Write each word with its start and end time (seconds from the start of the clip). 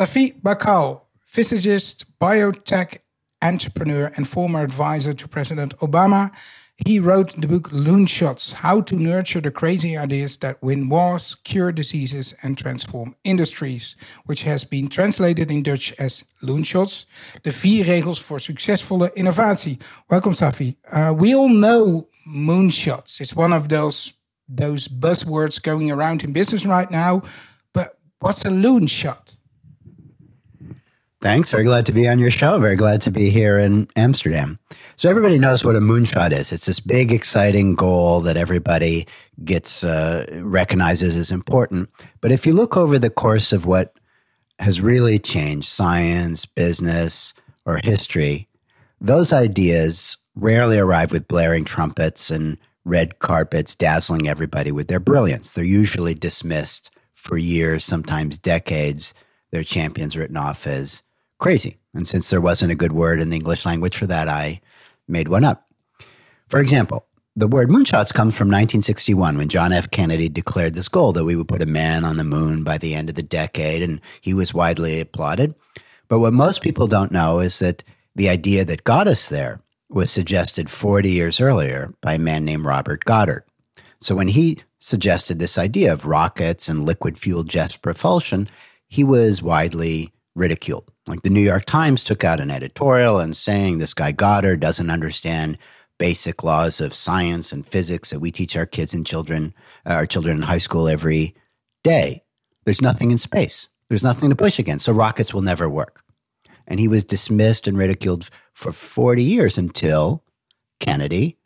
Safi 0.00 0.40
Bahcall, 0.40 1.02
physicist, 1.26 2.06
biotech 2.18 3.00
entrepreneur, 3.42 4.10
and 4.16 4.26
former 4.26 4.62
advisor 4.62 5.12
to 5.12 5.28
President 5.28 5.76
Obama. 5.80 6.30
He 6.86 6.98
wrote 6.98 7.38
the 7.38 7.46
book 7.46 7.68
Loonshots 7.70 8.54
How 8.64 8.80
to 8.80 8.96
Nurture 8.96 9.42
the 9.42 9.50
Crazy 9.50 9.98
Ideas 9.98 10.38
That 10.38 10.62
Win 10.62 10.88
Wars, 10.88 11.34
Cure 11.44 11.70
Diseases, 11.70 12.32
and 12.42 12.56
Transform 12.56 13.14
Industries, 13.24 13.94
which 14.24 14.44
has 14.44 14.64
been 14.64 14.88
translated 14.88 15.50
in 15.50 15.62
Dutch 15.62 15.92
as 15.98 16.24
Loonshots, 16.42 17.04
The 17.42 17.52
vier 17.52 17.84
regels 17.84 18.22
voor 18.22 18.38
succesvolle 18.38 19.14
innovatie. 19.14 19.78
Welcome, 20.08 20.32
Safi. 20.32 20.76
Uh, 20.90 21.12
we 21.12 21.34
all 21.34 21.50
know 21.50 22.08
moonshots. 22.26 23.20
It's 23.20 23.36
one 23.36 23.52
of 23.52 23.68
those, 23.68 24.14
those 24.48 24.88
buzzwords 24.88 25.62
going 25.62 25.90
around 25.90 26.24
in 26.24 26.32
business 26.32 26.64
right 26.64 26.90
now. 26.90 27.20
But 27.74 27.98
what's 28.18 28.46
a 28.46 28.50
loonshot? 28.50 29.36
Thanks. 31.20 31.50
Very 31.50 31.64
glad 31.64 31.84
to 31.84 31.92
be 31.92 32.08
on 32.08 32.18
your 32.18 32.30
show. 32.30 32.58
Very 32.58 32.76
glad 32.76 33.02
to 33.02 33.10
be 33.10 33.28
here 33.28 33.58
in 33.58 33.88
Amsterdam. 33.94 34.58
So 34.96 35.10
everybody 35.10 35.38
knows 35.38 35.62
what 35.62 35.76
a 35.76 35.80
moonshot 35.80 36.32
is. 36.32 36.50
It's 36.50 36.64
this 36.64 36.80
big, 36.80 37.12
exciting 37.12 37.74
goal 37.74 38.22
that 38.22 38.38
everybody 38.38 39.06
gets 39.44 39.84
uh, 39.84 40.24
recognizes 40.42 41.16
as 41.16 41.30
important. 41.30 41.90
But 42.22 42.32
if 42.32 42.46
you 42.46 42.54
look 42.54 42.74
over 42.74 42.98
the 42.98 43.10
course 43.10 43.52
of 43.52 43.66
what 43.66 43.94
has 44.60 44.80
really 44.80 45.18
changed 45.18 45.68
science, 45.68 46.46
business, 46.46 47.34
or 47.66 47.80
history, 47.84 48.48
those 48.98 49.30
ideas 49.30 50.16
rarely 50.34 50.78
arrive 50.78 51.12
with 51.12 51.28
blaring 51.28 51.66
trumpets 51.66 52.30
and 52.30 52.56
red 52.86 53.18
carpets 53.18 53.74
dazzling 53.74 54.26
everybody 54.26 54.72
with 54.72 54.88
their 54.88 55.00
brilliance. 55.00 55.52
They're 55.52 55.64
usually 55.64 56.14
dismissed 56.14 56.90
for 57.14 57.36
years, 57.36 57.84
sometimes 57.84 58.38
decades. 58.38 59.12
Their 59.50 59.64
champions 59.64 60.16
written 60.16 60.36
off 60.36 60.66
as 60.66 61.02
crazy. 61.40 61.78
And 61.94 62.06
since 62.06 62.30
there 62.30 62.40
wasn't 62.40 62.72
a 62.72 62.76
good 62.76 62.92
word 62.92 63.18
in 63.18 63.30
the 63.30 63.36
English 63.36 63.66
language 63.66 63.96
for 63.96 64.06
that, 64.06 64.28
I 64.28 64.60
made 65.08 65.28
one 65.28 65.44
up. 65.44 65.66
For 66.48 66.60
example, 66.60 67.06
the 67.34 67.48
word 67.48 67.68
moonshots 67.68 68.12
comes 68.12 68.36
from 68.36 68.48
1961 68.48 69.38
when 69.38 69.48
John 69.48 69.72
F. 69.72 69.90
Kennedy 69.90 70.28
declared 70.28 70.74
this 70.74 70.88
goal 70.88 71.12
that 71.12 71.24
we 71.24 71.36
would 71.36 71.48
put 71.48 71.62
a 71.62 71.66
man 71.66 72.04
on 72.04 72.16
the 72.16 72.24
moon 72.24 72.62
by 72.62 72.76
the 72.78 72.94
end 72.94 73.08
of 73.08 73.14
the 73.14 73.22
decade, 73.22 73.82
and 73.82 74.00
he 74.20 74.34
was 74.34 74.54
widely 74.54 75.00
applauded. 75.00 75.54
But 76.08 76.18
what 76.18 76.32
most 76.32 76.60
people 76.60 76.86
don't 76.86 77.12
know 77.12 77.38
is 77.38 77.58
that 77.60 77.82
the 78.14 78.28
idea 78.28 78.64
that 78.64 78.84
got 78.84 79.08
us 79.08 79.28
there 79.28 79.60
was 79.88 80.10
suggested 80.10 80.68
40 80.68 81.08
years 81.08 81.40
earlier 81.40 81.94
by 82.00 82.14
a 82.14 82.18
man 82.18 82.44
named 82.44 82.64
Robert 82.64 83.04
Goddard. 83.04 83.44
So 84.00 84.14
when 84.14 84.28
he 84.28 84.58
suggested 84.78 85.38
this 85.38 85.58
idea 85.58 85.92
of 85.92 86.06
rockets 86.06 86.68
and 86.68 86.84
liquid 86.84 87.18
fuel 87.18 87.44
jet 87.44 87.78
propulsion, 87.80 88.48
he 88.88 89.04
was 89.04 89.42
widely 89.42 90.12
ridiculed. 90.34 90.90
Like 91.06 91.22
the 91.22 91.30
New 91.30 91.40
York 91.40 91.64
Times 91.64 92.04
took 92.04 92.24
out 92.24 92.40
an 92.40 92.50
editorial 92.50 93.18
and 93.18 93.36
saying 93.36 93.78
this 93.78 93.94
guy 93.94 94.12
Goddard 94.12 94.60
doesn't 94.60 94.90
understand 94.90 95.58
basic 95.98 96.42
laws 96.42 96.80
of 96.80 96.94
science 96.94 97.52
and 97.52 97.66
physics 97.66 98.10
that 98.10 98.20
we 98.20 98.30
teach 98.30 98.56
our 98.56 98.66
kids 98.66 98.94
and 98.94 99.06
children, 99.06 99.54
uh, 99.84 99.92
our 99.92 100.06
children 100.06 100.38
in 100.38 100.42
high 100.42 100.58
school 100.58 100.88
every 100.88 101.34
day. 101.84 102.22
There's 102.64 102.80
nothing 102.80 103.10
in 103.10 103.18
space. 103.18 103.68
There's 103.88 104.04
nothing 104.04 104.30
to 104.30 104.36
push 104.36 104.58
against. 104.58 104.84
So 104.84 104.92
rockets 104.92 105.34
will 105.34 105.42
never 105.42 105.68
work. 105.68 106.02
And 106.66 106.78
he 106.78 106.88
was 106.88 107.04
dismissed 107.04 107.66
and 107.66 107.76
ridiculed 107.76 108.30
for 108.54 108.72
40 108.72 109.22
years 109.22 109.58
until 109.58 110.22
Kennedy. 110.78 111.36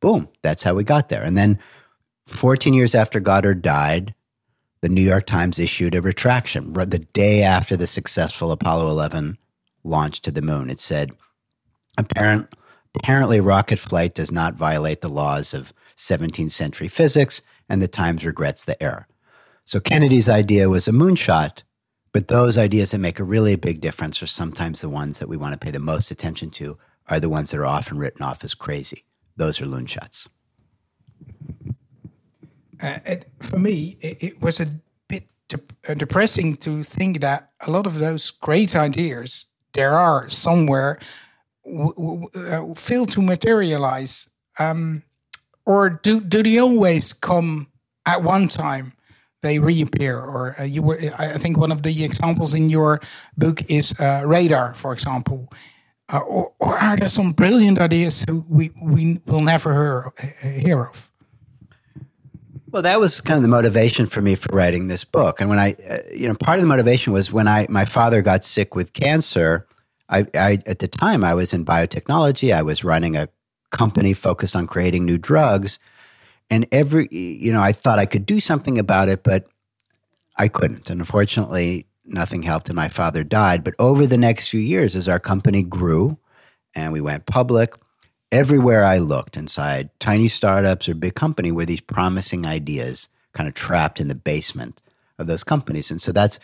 Boom, 0.00 0.28
that's 0.42 0.64
how 0.64 0.74
we 0.74 0.84
got 0.84 1.08
there. 1.08 1.22
And 1.22 1.36
then 1.36 1.58
14 2.26 2.74
years 2.74 2.94
after 2.94 3.20
Goddard 3.20 3.62
died, 3.62 4.14
the 4.84 4.90
New 4.90 5.00
York 5.00 5.24
Times 5.24 5.58
issued 5.58 5.94
a 5.94 6.02
retraction 6.02 6.74
the 6.74 7.06
day 7.14 7.42
after 7.42 7.74
the 7.74 7.86
successful 7.86 8.52
Apollo 8.52 8.90
11 8.90 9.38
launch 9.82 10.20
to 10.20 10.30
the 10.30 10.42
moon. 10.42 10.68
It 10.68 10.78
said, 10.78 11.12
Apparent, 11.96 12.54
apparently, 12.94 13.40
rocket 13.40 13.78
flight 13.78 14.12
does 14.12 14.30
not 14.30 14.56
violate 14.56 15.00
the 15.00 15.08
laws 15.08 15.54
of 15.54 15.72
17th 15.96 16.50
century 16.50 16.88
physics, 16.88 17.40
and 17.66 17.80
the 17.80 17.88
Times 17.88 18.26
regrets 18.26 18.66
the 18.66 18.80
error. 18.82 19.08
So 19.64 19.80
Kennedy's 19.80 20.28
idea 20.28 20.68
was 20.68 20.86
a 20.86 20.92
moonshot, 20.92 21.62
but 22.12 22.28
those 22.28 22.58
ideas 22.58 22.90
that 22.90 22.98
make 22.98 23.18
a 23.18 23.24
really 23.24 23.56
big 23.56 23.80
difference 23.80 24.22
are 24.22 24.26
sometimes 24.26 24.82
the 24.82 24.90
ones 24.90 25.18
that 25.18 25.30
we 25.30 25.38
want 25.38 25.54
to 25.54 25.58
pay 25.58 25.70
the 25.70 25.78
most 25.78 26.10
attention 26.10 26.50
to, 26.50 26.76
are 27.08 27.20
the 27.20 27.30
ones 27.30 27.52
that 27.52 27.58
are 27.58 27.64
often 27.64 27.96
written 27.96 28.20
off 28.20 28.44
as 28.44 28.52
crazy. 28.52 29.06
Those 29.34 29.62
are 29.62 29.64
loonshots 29.64 30.28
uh, 32.84 32.98
it, 33.06 33.30
for 33.40 33.58
me, 33.58 33.96
it, 34.00 34.16
it, 34.20 34.42
was 34.42 34.60
a 34.60 34.66
bit 35.08 35.24
de- 35.48 35.60
uh, 35.88 35.94
depressing 35.94 36.56
to 36.56 36.82
think 36.82 37.20
that 37.20 37.50
a 37.66 37.70
lot 37.70 37.86
of 37.86 37.98
those 37.98 38.30
great 38.30 38.76
ideas 38.76 39.46
there 39.72 39.94
are 39.94 40.28
somewhere 40.28 40.98
w- 41.64 41.94
w- 41.94 42.28
uh, 42.34 42.74
fail 42.74 43.06
to 43.06 43.22
materialize. 43.22 44.30
Um, 44.58 45.02
or 45.66 45.90
do 45.90 46.20
do 46.20 46.42
they 46.42 46.58
always 46.58 47.12
come 47.12 47.68
at 48.04 48.22
one 48.22 48.48
time? 48.48 48.92
They 49.40 49.58
reappear, 49.58 50.18
or 50.18 50.54
uh, 50.60 50.64
you 50.64 50.82
were. 50.82 50.98
I 51.18 51.38
think 51.38 51.56
one 51.58 51.72
of 51.72 51.82
the 51.82 52.04
examples 52.04 52.54
in 52.54 52.70
your 52.70 53.00
book 53.36 53.62
is 53.68 53.98
uh, 53.98 54.22
radar, 54.24 54.74
for 54.74 54.92
example. 54.92 55.48
Uh, 56.12 56.18
or, 56.18 56.52
or, 56.58 56.78
are 56.78 56.96
there 56.96 57.08
some 57.08 57.32
brilliant 57.32 57.78
ideas 57.78 58.24
who 58.28 58.44
we, 58.46 58.70
we 58.80 59.20
will 59.24 59.40
never 59.40 59.72
hear, 59.72 60.60
hear 60.60 60.84
of? 60.84 61.10
Well, 62.74 62.82
that 62.82 62.98
was 62.98 63.20
kind 63.20 63.36
of 63.36 63.42
the 63.42 63.48
motivation 63.48 64.06
for 64.06 64.20
me 64.20 64.34
for 64.34 64.52
writing 64.52 64.88
this 64.88 65.04
book. 65.04 65.40
And 65.40 65.48
when 65.48 65.60
I, 65.60 65.76
uh, 65.88 65.98
you 66.12 66.26
know, 66.26 66.34
part 66.34 66.58
of 66.58 66.62
the 66.62 66.66
motivation 66.66 67.12
was 67.12 67.32
when 67.32 67.46
I, 67.46 67.68
my 67.70 67.84
father 67.84 68.20
got 68.20 68.44
sick 68.44 68.74
with 68.74 68.92
cancer. 68.92 69.68
I, 70.08 70.26
I, 70.34 70.58
at 70.66 70.80
the 70.80 70.88
time, 70.88 71.22
I 71.22 71.34
was 71.34 71.54
in 71.54 71.64
biotechnology. 71.64 72.52
I 72.52 72.62
was 72.62 72.82
running 72.82 73.14
a 73.16 73.28
company 73.70 74.12
focused 74.12 74.56
on 74.56 74.66
creating 74.66 75.04
new 75.04 75.18
drugs. 75.18 75.78
And 76.50 76.66
every, 76.72 77.06
you 77.12 77.52
know, 77.52 77.62
I 77.62 77.70
thought 77.70 78.00
I 78.00 78.06
could 78.06 78.26
do 78.26 78.40
something 78.40 78.76
about 78.76 79.08
it, 79.08 79.22
but 79.22 79.46
I 80.36 80.48
couldn't. 80.48 80.90
And 80.90 81.00
unfortunately, 81.00 81.86
nothing 82.04 82.42
helped 82.42 82.68
and 82.68 82.74
my 82.74 82.88
father 82.88 83.22
died. 83.22 83.62
But 83.62 83.74
over 83.78 84.04
the 84.04 84.18
next 84.18 84.48
few 84.48 84.58
years, 84.58 84.96
as 84.96 85.08
our 85.08 85.20
company 85.20 85.62
grew 85.62 86.18
and 86.74 86.92
we 86.92 87.00
went 87.00 87.26
public, 87.26 87.74
everywhere 88.34 88.82
I 88.82 88.98
looked 88.98 89.36
inside 89.36 89.90
tiny 90.00 90.26
startups 90.26 90.88
or 90.88 90.94
big 90.94 91.14
company 91.14 91.52
were 91.52 91.64
these 91.64 91.80
promising 91.80 92.44
ideas 92.44 93.08
kind 93.32 93.48
of 93.48 93.54
trapped 93.54 94.00
in 94.00 94.08
the 94.08 94.16
basement 94.16 94.82
of 95.20 95.28
those 95.28 95.44
companies. 95.44 95.88
And 95.88 96.02
so 96.02 96.10
that's 96.10 96.40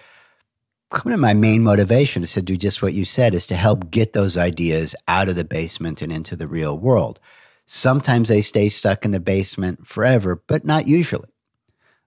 kind 0.93 1.13
of 1.13 1.19
my 1.19 1.35
main 1.35 1.65
motivation 1.65 2.23
is 2.23 2.33
to 2.35 2.43
do 2.43 2.57
just 2.57 2.81
what 2.81 2.93
you 2.93 3.05
said 3.05 3.35
is 3.35 3.45
to 3.47 3.57
help 3.57 3.91
get 3.91 4.13
those 4.13 4.39
ideas 4.39 4.95
out 5.09 5.29
of 5.29 5.35
the 5.35 5.45
basement 5.45 6.01
and 6.01 6.13
into 6.13 6.37
the 6.37 6.47
real 6.47 6.79
world. 6.79 7.19
Sometimes 7.67 8.29
they 8.29 8.41
stay 8.41 8.69
stuck 8.69 9.05
in 9.05 9.11
the 9.11 9.19
basement 9.19 9.85
forever, 9.85 10.41
but 10.47 10.65
not 10.65 10.87
usually. 10.87 11.29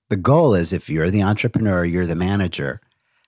The 0.09 0.15
goal 0.15 0.55
is 0.55 0.71
if 0.71 0.89
you're 0.89 1.09
the 1.09 1.23
entrepreneur, 1.23 1.83
you're 1.83 2.05
the 2.05 2.15
manager, 2.15 2.79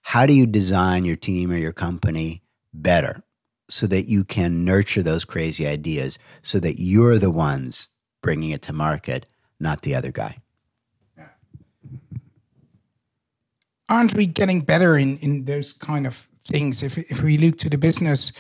how 0.03 0.25
do 0.25 0.31
you 0.31 0.45
design 0.45 1.03
your 1.03 1.17
team 1.17 1.51
or 1.51 1.57
your 1.57 1.73
company 1.73 2.43
better? 2.73 3.24
So 3.69 3.87
that 3.87 4.07
you 4.07 4.23
can 4.23 4.63
nurture 4.63 5.03
those 5.03 5.25
crazy 5.25 5.65
ideas 5.65 6.19
so 6.41 6.59
that 6.59 6.79
you're 6.79 7.17
the 7.17 7.31
ones 7.31 7.89
bringing 8.21 8.51
it 8.51 8.61
to 8.63 8.73
market, 8.73 9.25
not 9.59 9.81
the 9.81 9.95
other 9.95 10.11
guy. 10.11 10.37
Aren't 13.87 14.15
we 14.15 14.25
getting 14.25 14.61
better 14.61 14.97
in, 14.97 15.17
in 15.17 15.45
those 15.45 15.73
kind 15.73 16.07
of 16.07 16.27
things? 16.41 16.81
If, 16.81 16.97
if 16.97 17.21
we 17.21 17.37
look 17.37 17.57
to 17.59 17.69
the 17.69 17.77
business 17.77 18.31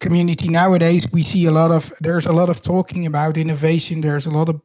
community 0.00 0.48
nowadays, 0.48 1.06
we 1.12 1.22
see 1.22 1.44
a 1.46 1.52
lot 1.52 1.70
of, 1.70 1.92
there's 2.00 2.26
a 2.26 2.32
lot 2.32 2.48
of 2.48 2.60
talking 2.60 3.06
about 3.06 3.36
innovation. 3.36 4.00
There's 4.00 4.26
a 4.26 4.30
lot 4.30 4.48
of, 4.48 4.60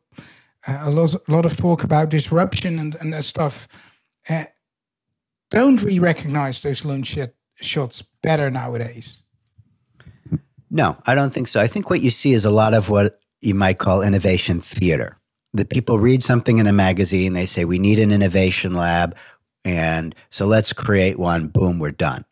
uh, 0.68 0.80
a, 0.82 0.90
lot, 0.90 1.14
a 1.14 1.32
lot 1.32 1.46
of 1.46 1.56
talk 1.58 1.84
about 1.84 2.10
disruption 2.10 2.80
and, 2.80 2.96
and 2.96 3.14
that 3.14 3.26
stuff. 3.26 3.68
Uh, 4.28 4.46
don't 5.52 5.84
we 5.84 6.00
recognize 6.00 6.62
those 6.62 6.82
loonshot 6.82 7.34
shots 7.62 8.02
better 8.02 8.50
nowadays? 8.50 9.25
No, 10.70 10.98
I 11.06 11.16
don't 11.16 11.34
think 11.34 11.48
so. 11.48 11.62
I 11.62 11.68
think 11.68 11.90
what 11.90 12.02
you 12.02 12.10
see 12.10 12.34
is 12.34 12.46
a 12.46 12.52
lot 12.52 12.74
of 12.74 12.90
what 12.90 13.20
you 13.42 13.54
might 13.54 13.78
call 13.78 14.02
innovation 14.02 14.60
theater. 14.60 15.20
That 15.54 15.70
people 15.70 16.00
read 16.00 16.24
something 16.24 16.58
in 16.58 16.68
a 16.68 16.74
magazine, 16.74 17.34
they 17.34 17.46
say, 17.46 17.64
we 17.64 17.80
need 17.80 18.00
an 18.00 18.12
innovation 18.12 18.74
lab. 18.74 19.16
And 19.64 20.14
so 20.30 20.46
let's 20.46 20.74
create 20.74 21.18
one. 21.18 21.48
Boom, 21.48 21.80
we're 21.80 21.92
done. 21.92 22.26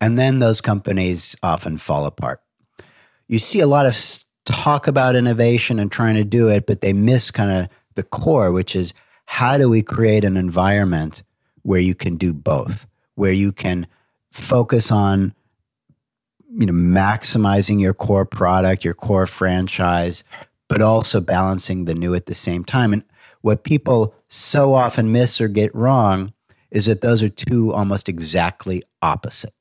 And 0.00 0.18
then 0.18 0.40
those 0.40 0.60
companies 0.60 1.34
often 1.42 1.78
fall 1.78 2.04
apart. 2.04 2.42
You 3.28 3.38
see 3.38 3.60
a 3.60 3.66
lot 3.66 3.86
of 3.86 3.96
talk 4.44 4.86
about 4.86 5.16
innovation 5.16 5.78
and 5.78 5.90
trying 5.90 6.16
to 6.16 6.24
do 6.24 6.48
it, 6.48 6.66
but 6.66 6.82
they 6.82 6.92
miss 6.92 7.30
kind 7.30 7.50
of 7.50 7.68
the 7.94 8.02
core, 8.02 8.52
which 8.52 8.76
is 8.76 8.92
how 9.24 9.56
do 9.56 9.68
we 9.68 9.82
create 9.82 10.24
an 10.24 10.36
environment 10.36 11.22
where 11.62 11.80
you 11.80 11.94
can 11.94 12.16
do 12.16 12.34
both, 12.34 12.86
where 13.14 13.32
you 13.32 13.52
can 13.52 13.86
focus 14.30 14.90
on 14.90 15.34
you 16.54 16.66
know 16.66 16.72
maximizing 16.72 17.80
your 17.80 17.94
core 17.94 18.24
product, 18.24 18.84
your 18.84 18.94
core 18.94 19.26
franchise, 19.26 20.24
but 20.68 20.80
also 20.80 21.20
balancing 21.20 21.84
the 21.84 21.94
new 21.94 22.14
at 22.14 22.26
the 22.26 22.34
same 22.34 22.64
time. 22.64 22.92
And 22.92 23.04
what 23.40 23.64
people 23.64 24.14
so 24.28 24.74
often 24.74 25.12
miss 25.12 25.40
or 25.40 25.48
get 25.48 25.74
wrong 25.74 26.32
is 26.70 26.86
that 26.86 27.00
those 27.00 27.22
are 27.22 27.28
two 27.28 27.72
almost 27.72 28.08
exactly 28.08 28.82
opposite 29.02 29.52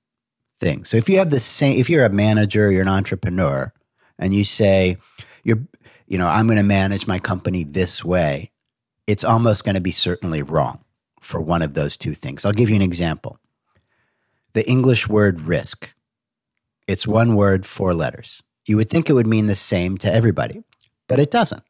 things. 0.60 0.90
So 0.90 0.98
if 0.98 1.10
you 1.10 1.18
have 1.18 1.30
the 1.30 1.40
same, 1.40 1.80
if 1.80 1.90
you're 1.90 2.06
a 2.06 2.10
manager, 2.10 2.72
you're 2.72 2.82
an 2.82 2.88
entrepreneur, 2.88 3.74
and 4.18 4.34
you 4.34 4.44
say, 4.44 4.98
you're, 5.44 5.60
you 6.08 6.18
know, 6.18 6.28
I'm 6.28 6.48
going 6.48 6.58
to 6.58 6.64
manage 6.64 7.08
my 7.08 7.20
company 7.20 7.64
this 7.64 8.04
way, 8.04 8.52
it's 9.06 9.24
almost 9.24 9.66
going 9.66 9.76
to 9.76 9.82
be 9.82 9.92
certainly 9.92 10.42
wrong 10.42 10.84
for 11.20 11.42
one 11.42 11.62
of 11.62 11.74
those 11.74 11.98
two 11.98 12.14
things. 12.14 12.46
I'll 12.46 12.54
give 12.54 12.70
you 12.70 12.76
an 12.76 12.82
example. 12.82 13.40
The 14.54 14.68
English 14.70 15.08
word 15.10 15.42
risk. 15.42 15.94
It's 16.88 17.08
one 17.08 17.36
word, 17.36 17.66
four 17.66 17.94
letters. 17.94 18.44
You 18.68 18.78
would 18.78 18.90
think 18.90 19.10
it 19.10 19.14
would 19.14 19.28
mean 19.28 19.48
the 19.48 19.56
same 19.56 19.98
to 20.00 20.14
everybody, 20.14 20.64
but 21.08 21.20
it 21.20 21.32
doesn't. 21.32 21.64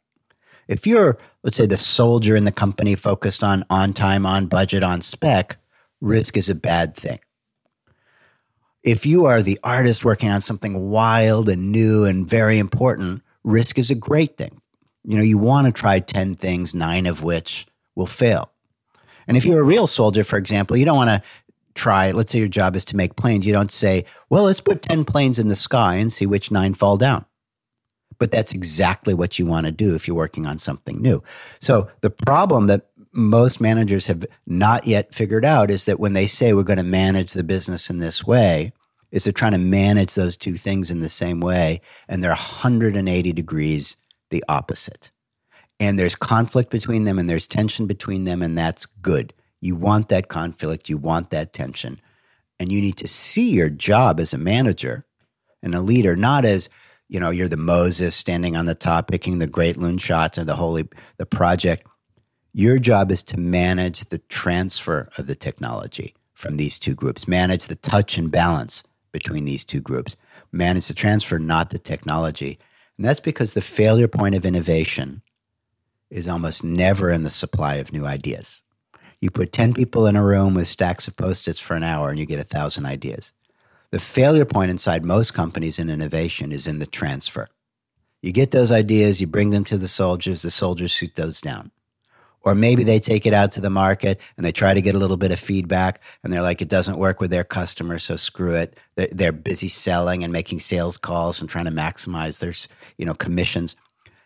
If 0.68 0.88
you're, 0.88 1.18
let's 1.44 1.58
say, 1.58 1.66
the 1.66 1.78
soldier 1.78 2.36
in 2.36 2.46
the 2.46 2.52
company 2.52 2.96
focused 2.96 3.44
on 3.44 3.66
on 3.70 3.94
time, 3.94 4.26
on 4.26 4.48
budget, 4.48 4.84
on 4.84 5.02
spec, 5.02 5.58
risk 6.02 6.38
is 6.38 6.50
a 6.50 6.56
bad 6.56 6.96
thing. 6.96 7.20
If 8.84 9.06
you 9.06 9.26
are 9.26 9.42
the 9.42 9.60
artist 9.64 10.04
working 10.04 10.30
on 10.30 10.42
something 10.42 10.90
wild 10.90 11.48
and 11.48 11.72
new 11.72 12.04
and 12.06 12.28
very 12.28 12.60
important, 12.60 13.24
risk 13.44 13.80
is 13.80 13.90
a 13.90 13.96
great 13.96 14.38
thing. 14.38 14.62
You 15.04 15.18
know, 15.18 15.24
you 15.24 15.38
want 15.38 15.68
to 15.68 15.72
try 15.72 16.00
10 16.00 16.36
things, 16.36 16.74
nine 16.74 17.06
of 17.06 17.24
which 17.24 17.66
will 17.96 18.08
fail. 18.08 18.52
And 19.28 19.38
if 19.38 19.46
you're 19.46 19.62
a 19.62 19.64
real 19.64 19.88
soldier, 19.88 20.24
for 20.24 20.38
example, 20.38 20.76
you 20.76 20.86
don't 20.86 20.98
want 20.98 21.10
to 21.10 21.22
try, 21.76 22.12
let's 22.12 22.32
say 22.32 22.40
your 22.40 22.48
job 22.48 22.76
is 22.76 22.86
to 22.86 22.96
make 22.96 23.16
planes. 23.16 23.46
You 23.46 23.54
don't 23.54 23.72
say, 23.72 24.06
well, 24.30 24.44
let's 24.44 24.62
put 24.62 24.82
10 24.82 25.06
planes 25.06 25.40
in 25.40 25.48
the 25.48 25.56
sky 25.56 25.96
and 25.96 26.12
see 26.12 26.26
which 26.26 26.52
nine 26.52 26.74
fall 26.74 26.98
down. 26.98 27.26
But 28.20 28.32
that's 28.32 28.54
exactly 28.54 29.14
what 29.14 29.40
you 29.40 29.46
want 29.46 29.66
to 29.66 29.72
do 29.72 29.96
if 29.96 30.08
you're 30.08 30.16
working 30.16 30.46
on 30.46 30.58
something 30.58 31.02
new. 31.02 31.24
So 31.60 31.90
the 32.02 32.10
problem 32.10 32.68
that 32.68 32.88
most 33.12 33.62
managers 33.62 34.08
have 34.08 34.26
not 34.46 34.88
yet 34.88 35.14
figured 35.14 35.46
out 35.46 35.70
is 35.70 35.86
that 35.86 36.00
when 36.00 36.14
they 36.14 36.28
say 36.28 36.54
we're 36.54 36.64
going 36.64 36.78
to 36.78 36.84
manage 36.84 37.34
the 37.34 37.44
business 37.44 37.90
in 37.90 38.00
this 38.00 38.26
way, 38.26 38.72
is 39.12 39.24
they're 39.24 39.34
trying 39.34 39.52
to 39.52 39.60
manage 39.60 40.16
those 40.16 40.36
two 40.36 40.56
things 40.56 40.90
in 40.90 41.00
the 41.00 41.10
same 41.10 41.40
way, 41.40 41.80
and 42.10 42.24
they're 42.24 42.32
180 42.32 43.32
degrees 43.32 43.96
the 44.32 44.44
opposite. 44.50 45.12
And 45.80 46.00
there's 46.00 46.16
conflict 46.16 46.72
between 46.72 47.04
them 47.04 47.20
and 47.20 47.30
there's 47.30 47.48
tension 47.48 47.86
between 47.86 48.24
them, 48.24 48.42
and 48.42 48.58
that's 48.58 48.88
good. 48.88 49.34
You 49.64 49.76
want 49.76 50.10
that 50.10 50.28
conflict, 50.28 50.90
you 50.90 50.98
want 50.98 51.30
that 51.30 51.54
tension. 51.54 52.02
And 52.60 52.70
you 52.70 52.82
need 52.82 52.98
to 52.98 53.08
see 53.08 53.52
your 53.52 53.70
job 53.70 54.20
as 54.20 54.34
a 54.34 54.38
manager 54.38 55.06
and 55.62 55.74
a 55.74 55.80
leader, 55.80 56.18
not 56.18 56.44
as, 56.44 56.68
you 57.08 57.18
know, 57.20 57.30
you're 57.30 57.48
the 57.48 57.56
Moses 57.56 58.14
standing 58.14 58.58
on 58.58 58.66
the 58.66 58.76
top, 58.76 59.08
picking 59.08 59.38
the 59.38 59.48
great 59.48 59.78
loon 59.78 59.98
shots 59.98 60.38
and 60.38 60.50
the 60.50 60.58
holy 60.58 60.90
the 61.18 61.26
project. 61.26 61.88
Your 62.52 62.78
job 62.78 63.10
is 63.10 63.24
to 63.24 63.40
manage 63.40 64.02
the 64.02 64.18
transfer 64.18 65.10
of 65.18 65.28
the 65.28 65.36
technology 65.36 66.14
from 66.34 66.58
these 66.58 66.78
two 66.78 66.94
groups, 66.94 67.26
manage 67.26 67.68
the 67.68 67.76
touch 67.76 68.18
and 68.18 68.30
balance 68.30 68.84
between 69.14 69.46
these 69.46 69.64
two 69.64 69.80
groups, 69.80 70.18
manage 70.52 70.88
the 70.88 70.94
transfer, 70.94 71.40
not 71.40 71.70
the 71.70 71.80
technology. 71.80 72.60
And 72.98 73.06
that's 73.06 73.22
because 73.22 73.54
the 73.54 73.62
failure 73.62 74.10
point 74.10 74.36
of 74.36 74.46
innovation 74.46 75.22
is 76.10 76.28
almost 76.28 76.66
never 76.66 77.10
in 77.10 77.24
the 77.24 77.30
supply 77.30 77.76
of 77.76 77.94
new 77.94 78.06
ideas. 78.06 78.63
You 79.24 79.32
put 79.32 79.54
10 79.54 79.74
people 79.74 80.06
in 80.06 80.18
a 80.18 80.22
room 80.22 80.54
with 80.54 80.68
stacks 80.68 81.08
of 81.08 81.16
post 81.16 81.48
its 81.48 81.58
for 81.58 81.76
an 81.76 81.84
hour 81.84 82.10
and 82.10 82.20
you 82.20 82.26
get 82.26 82.40
a 82.40 82.44
thousand 82.44 82.86
ideas. 82.86 83.32
The 83.92 84.00
failure 84.00 84.44
point 84.44 84.70
inside 84.70 85.06
most 85.06 85.34
companies 85.34 85.80
in 85.80 85.90
innovation 85.90 86.52
is 86.52 86.68
in 86.68 86.80
the 86.80 86.86
transfer. 86.86 87.48
You 88.22 88.34
get 88.34 88.52
those 88.52 88.70
ideas, 88.70 89.22
you 89.22 89.28
bring 89.28 89.52
them 89.52 89.64
to 89.64 89.78
the 89.78 89.88
soldiers, 89.88 90.42
the 90.42 90.52
soldiers 90.52 90.92
shoot 90.92 91.16
those 91.16 91.40
down. 91.40 91.72
Or 92.42 92.54
maybe 92.54 92.84
they 92.84 93.00
take 93.00 93.26
it 93.26 93.34
out 93.34 93.54
to 93.54 93.62
the 93.62 93.70
market 93.70 94.20
and 94.36 94.46
they 94.46 94.52
try 94.52 94.74
to 94.74 94.82
get 94.82 94.94
a 94.94 95.00
little 95.00 95.16
bit 95.16 95.32
of 95.32 95.40
feedback 95.40 96.02
and 96.22 96.34
they're 96.34 96.42
like, 96.42 96.62
it 96.62 96.68
doesn't 96.68 97.00
work 97.00 97.22
with 97.22 97.32
their 97.32 97.46
customers, 97.46 98.04
so 98.04 98.18
screw 98.18 98.56
it. 98.56 98.78
They're 98.98 99.32
busy 99.32 99.70
selling 99.70 100.26
and 100.26 100.34
making 100.34 100.60
sales 100.60 100.98
calls 100.98 101.40
and 101.40 101.50
trying 101.50 101.64
to 101.64 101.72
maximize 101.72 102.42
their 102.42 102.54
you 102.98 103.06
know, 103.06 103.14
commissions. 103.14 103.78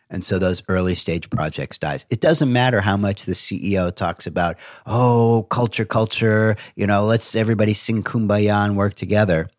And 0.09 0.23
so 0.23 0.39
those 0.39 0.63
early 0.69 0.95
stage 0.95 1.29
projects 1.29 1.77
dies. 1.77 2.05
It 2.09 2.21
doesn't 2.21 2.51
matter 2.51 2.81
how 2.81 2.95
much 2.95 3.25
the 3.25 3.33
CEO 3.33 3.93
talks 3.93 4.25
about, 4.25 4.57
oh, 4.85 5.45
culture, 5.49 5.85
culture, 5.85 6.55
you 6.75 6.87
know, 6.87 7.05
let's 7.05 7.35
everybody 7.35 7.73
sing 7.73 8.03
kumbaya 8.03 8.65
and 8.65 8.77
work 8.77 8.93
together. 8.93 9.49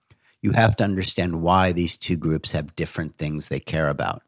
You 0.40 0.52
have 0.52 0.76
to 0.76 0.84
understand 0.84 1.42
why 1.42 1.72
these 1.72 1.96
two 1.96 2.16
groups 2.16 2.52
have 2.52 2.76
different 2.76 3.18
things 3.18 3.48
they 3.48 3.60
care 3.60 3.88
about. 3.88 4.22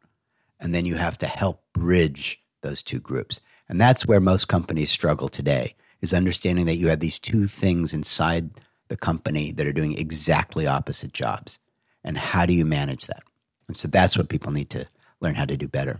And 0.59 0.75
then 0.75 0.85
you 0.85 0.95
have 0.95 1.17
to 1.19 1.27
help 1.27 1.63
bridge 1.73 2.39
those 2.61 2.83
two 2.83 2.99
groups. 2.99 3.39
And 3.67 3.81
that's 3.81 4.05
where 4.05 4.19
most 4.19 4.47
companies 4.47 4.91
struggle 4.91 5.29
today 5.29 5.75
is 6.01 6.13
understanding 6.13 6.65
that 6.65 6.75
you 6.75 6.89
have 6.89 6.99
these 6.99 7.17
two 7.17 7.47
things 7.47 7.93
inside 7.93 8.51
the 8.89 8.97
company 8.97 9.51
that 9.53 9.65
are 9.65 9.73
doing 9.73 9.97
exactly 9.97 10.67
opposite 10.67 11.13
jobs. 11.13 11.57
And 12.03 12.17
how 12.17 12.45
do 12.45 12.53
you 12.53 12.65
manage 12.65 13.07
that? 13.07 13.23
And 13.67 13.77
so 13.77 13.87
that's 13.87 14.17
what 14.17 14.29
people 14.29 14.51
need 14.51 14.69
to 14.71 14.85
learn 15.21 15.35
how 15.35 15.45
to 15.45 15.55
do 15.55 15.67
better 15.67 15.99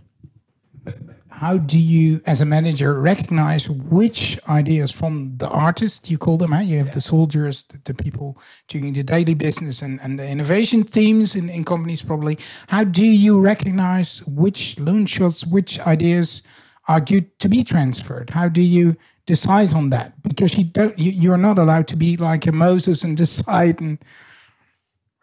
how 1.42 1.56
do 1.56 1.76
you, 1.76 2.20
as 2.24 2.40
a 2.40 2.44
manager, 2.44 2.94
recognize 2.94 3.68
which 3.68 4.38
ideas 4.48 4.92
from 4.92 5.38
the 5.38 5.48
artist 5.48 6.08
you 6.08 6.16
call 6.16 6.38
them? 6.38 6.52
Huh? 6.52 6.60
You 6.60 6.78
have 6.78 6.88
yeah. 6.88 6.94
the 6.94 7.00
soldiers, 7.00 7.64
the, 7.64 7.80
the, 7.82 7.94
people 7.94 8.38
doing 8.68 8.92
the 8.92 9.02
daily 9.02 9.34
business, 9.34 9.82
and, 9.82 10.00
and 10.02 10.20
the 10.20 10.28
innovation 10.28 10.84
teams 10.84 11.34
in, 11.34 11.50
in 11.50 11.64
companies 11.64 12.02
probably. 12.02 12.38
How 12.68 12.84
do 12.84 13.04
you 13.04 13.40
recognize 13.40 14.24
which 14.24 14.78
loon 14.78 15.06
shots, 15.06 15.44
which 15.44 15.80
ideas 15.80 16.42
are 16.86 17.00
good 17.00 17.36
to 17.40 17.48
be 17.48 17.64
transferred? 17.64 18.30
How 18.30 18.48
do 18.48 18.62
you 18.62 18.96
decide 19.26 19.74
on 19.74 19.90
that? 19.90 20.22
Because 20.22 20.56
you 20.56 20.62
don't, 20.62 20.96
you, 20.96 21.10
you're 21.10 21.36
not 21.36 21.58
allowed 21.58 21.88
to 21.88 21.96
be 21.96 22.16
like 22.16 22.46
a 22.46 22.52
Moses 22.52 23.02
and 23.02 23.16
decide. 23.24 23.80
And 23.80 23.98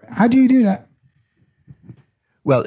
how 0.10 0.28
do 0.28 0.36
you 0.36 0.50
do 0.50 0.64
that? 0.64 0.90
Well, 2.44 2.66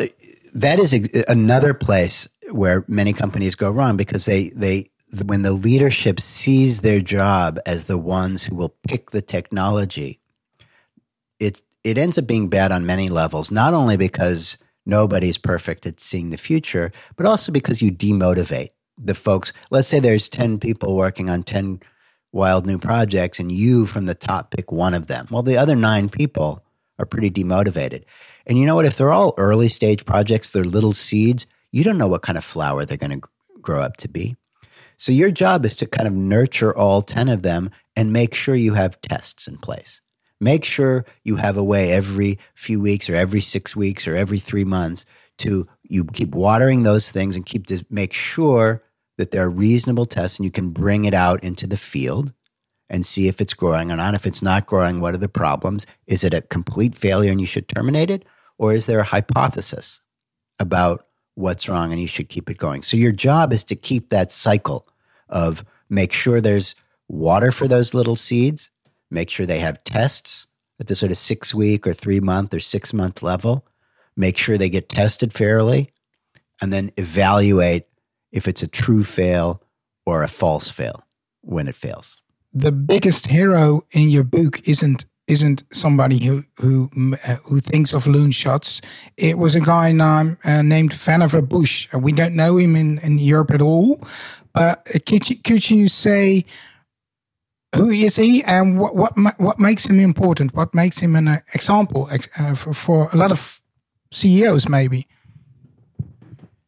that 0.55 0.79
is 0.79 0.95
another 1.29 1.75
place 1.75 2.29
where 2.51 2.85
many 2.89 3.13
companies 3.13 3.55
go 3.55 3.71
wrong 3.71 3.97
because 3.97 4.25
they 4.25 4.51
they 4.51 4.87
when 5.27 5.43
the 5.43 5.53
leadership 5.53 6.19
sees 6.21 6.81
their 6.81 7.01
job 7.01 7.59
as 7.67 7.85
the 7.85 7.99
ones 7.99 8.45
who 8.45 8.57
will 8.57 8.75
pick 8.89 9.11
the 9.11 9.23
technology, 9.23 10.21
it 11.39 11.63
it 11.85 11.99
ends 11.99 12.19
up 12.19 12.27
being 12.27 12.49
bad 12.49 12.73
on 12.73 12.87
many 12.87 13.09
levels. 13.09 13.51
Not 13.51 13.75
only 13.75 13.97
because 13.97 14.59
nobody's 14.87 15.39
perfect 15.39 15.87
at 15.87 16.01
seeing 16.01 16.31
the 16.31 16.37
future, 16.37 16.93
but 17.17 17.27
also 17.27 17.53
because 17.53 17.83
you 17.83 17.93
demotivate 17.93 18.71
the 18.99 19.15
folks. 19.15 19.53
Let's 19.71 19.89
say 19.89 20.01
there's 20.01 20.29
ten 20.29 20.59
people 20.59 20.97
working 20.97 21.29
on 21.29 21.43
ten 21.43 21.81
wild 22.33 22.67
new 22.67 22.79
projects, 22.79 23.39
and 23.39 23.53
you 23.53 23.87
from 23.87 24.07
the 24.07 24.15
top 24.15 24.51
pick 24.51 24.73
one 24.73 24.95
of 24.95 25.07
them. 25.07 25.27
Well, 25.31 25.43
the 25.43 25.59
other 25.59 25.77
nine 25.77 26.09
people 26.09 26.65
are 26.99 27.07
pretty 27.07 27.31
demotivated. 27.31 28.05
And 28.47 28.59
you 28.59 28.67
know 28.67 28.75
what? 28.75 28.87
If 28.87 28.97
they're 28.97 29.13
all 29.13 29.35
early 29.37 29.69
stage 29.69 30.05
projects, 30.05 30.53
they're 30.53 30.65
little 30.65 30.93
seeds 30.93 31.47
you 31.73 31.83
don't 31.83 31.99
know 31.99 32.07
what 32.07 32.23
kind 32.23 32.39
of 32.39 32.45
flower 32.45 32.85
they're 32.85 32.97
going 32.97 33.21
to 33.21 33.29
grow 33.61 33.81
up 33.81 33.97
to 33.99 34.09
be. 34.09 34.37
So 34.97 35.11
your 35.11 35.31
job 35.31 35.65
is 35.65 35.75
to 35.77 35.87
kind 35.87 36.07
of 36.07 36.15
nurture 36.15 36.77
all 36.77 37.03
10 37.03 37.29
of 37.29 37.43
them 37.43 37.71
and 37.97 38.13
make 38.13 38.35
sure 38.35 38.55
you 38.55 38.75
have 38.75 39.01
tests 39.01 39.49
in 39.49 39.59
place. 39.59 40.01
Make 40.41 40.65
sure 40.65 41.05
you 41.25 41.37
have 41.37 41.57
a 41.57 41.65
way 41.65 41.93
every 41.93 42.39
few 42.55 42.81
weeks 42.81 43.09
or 43.09 43.15
every 43.15 43.41
six 43.41 43.75
weeks 43.75 44.07
or 44.07 44.15
every 44.15 44.39
three 44.39 44.65
months 44.65 45.05
to 45.39 45.67
you 45.83 46.05
keep 46.05 46.35
watering 46.35 46.83
those 46.83 47.11
things 47.11 47.37
and 47.37 47.47
keep 47.47 47.67
to 47.67 47.85
make 47.91 48.13
sure 48.13 48.83
that 49.19 49.31
there 49.31 49.43
are 49.43 49.51
reasonable 49.51 50.07
tests 50.07 50.39
and 50.39 50.45
you 50.45 50.51
can 50.51 50.71
bring 50.71 51.05
it 51.05 51.15
out 51.15 51.43
into 51.45 51.67
the 51.67 51.77
field 51.77 52.33
and 52.89 53.07
see 53.07 53.29
if 53.29 53.41
it's 53.41 53.55
growing 53.55 53.91
or 53.91 53.97
not. 53.97 54.15
If 54.15 54.27
it's 54.27 54.43
not 54.43 54.67
growing, 54.67 55.01
what 55.01 55.15
are 55.15 55.19
the 55.19 55.29
problems? 55.29 55.87
Is 56.07 56.25
it 56.25 56.35
a 56.35 56.43
complete 56.43 56.95
failure 56.95 57.31
and 57.31 57.41
you 57.41 57.47
should 57.47 57.69
terminate 57.69 58.11
it? 58.11 58.25
Or 58.59 58.73
is 58.73 58.87
there 58.87 59.01
a 59.01 59.05
hypothesis 59.05 60.01
about 60.59 61.07
what's 61.35 61.69
wrong 61.69 61.93
and 61.93 62.01
you 62.01 62.07
should 62.07 62.29
keep 62.29 62.51
it 62.51 62.59
going. 62.59 62.83
So 62.83 62.97
your 62.97 63.13
job 63.13 63.53
is 63.53 63.65
to 63.65 63.77
keep 63.77 64.11
that 64.11 64.31
cycle 64.31 64.87
of 65.29 65.65
make 65.89 66.13
sure 66.13 66.41
there's 66.41 66.75
water 67.09 67.51
for 67.51 67.69
those 67.69 67.95
little 67.95 68.17
seeds, 68.17 68.71
make 69.11 69.31
sure 69.31 69.47
they 69.47 69.61
have 69.61 69.83
tests 69.85 70.47
at 70.81 70.87
the 70.87 70.95
sort 70.95 71.13
of 71.13 71.19
six 71.19 71.55
week 71.55 71.87
or 71.87 71.93
three 71.93 72.21
month 72.21 72.53
or 72.53 72.61
six 72.61 72.93
month 72.93 73.23
level, 73.23 73.67
make 74.17 74.37
sure 74.37 74.59
they 74.59 74.71
get 74.71 74.89
tested 74.89 75.33
fairly, 75.33 75.93
and 76.61 76.73
then 76.73 76.91
evaluate 76.97 77.87
if 78.31 78.49
it's 78.49 78.63
a 78.63 78.69
true 78.69 79.05
fail 79.05 79.63
or 80.07 80.23
a 80.23 80.29
false 80.29 80.71
fail 80.71 81.05
when 81.43 81.69
it 81.69 81.75
fails. 81.75 82.21
The 82.53 82.73
biggest 82.73 83.29
hero 83.29 83.87
in 83.93 84.11
your 84.11 84.25
book 84.25 84.67
isn't 84.69 85.05
isn't 85.33 85.65
somebody 85.73 86.19
who 86.25 86.45
who 86.61 86.91
uh, 87.27 87.37
who 87.45 87.61
thinks 87.61 87.95
of 87.95 88.07
loon 88.07 88.31
shots. 88.31 88.81
It 89.17 89.39
was 89.39 89.55
a 89.55 89.61
guy 89.61 89.93
named, 89.93 90.37
uh, 90.45 90.63
named 90.63 90.93
Vannevar 90.93 91.49
Bush. 91.49 91.89
Uh, 91.93 91.99
we 91.99 92.13
don't 92.13 92.35
know 92.35 92.59
him 92.59 92.77
in, 92.77 92.99
in 92.99 93.19
Europe 93.19 93.51
at 93.51 93.63
all, 93.63 94.01
but 94.53 94.87
uh, 94.95 94.99
could 95.07 95.31
you 95.31 95.37
could 95.37 95.71
you 95.71 95.89
say 95.89 96.45
who 97.75 97.89
is 97.91 98.17
he 98.17 98.45
and 98.45 98.79
what 98.79 98.95
what 98.95 99.13
what 99.39 99.59
makes 99.59 99.87
him 99.87 99.99
important? 99.99 100.55
What 100.55 100.75
makes 100.75 100.99
him 100.99 101.17
an 101.17 101.43
example 101.55 102.09
uh, 102.11 102.55
for, 102.55 102.75
for 102.75 103.09
a 103.13 103.17
lot 103.17 103.33
of 103.33 103.63
CEOs, 104.11 104.69
maybe? 104.69 105.07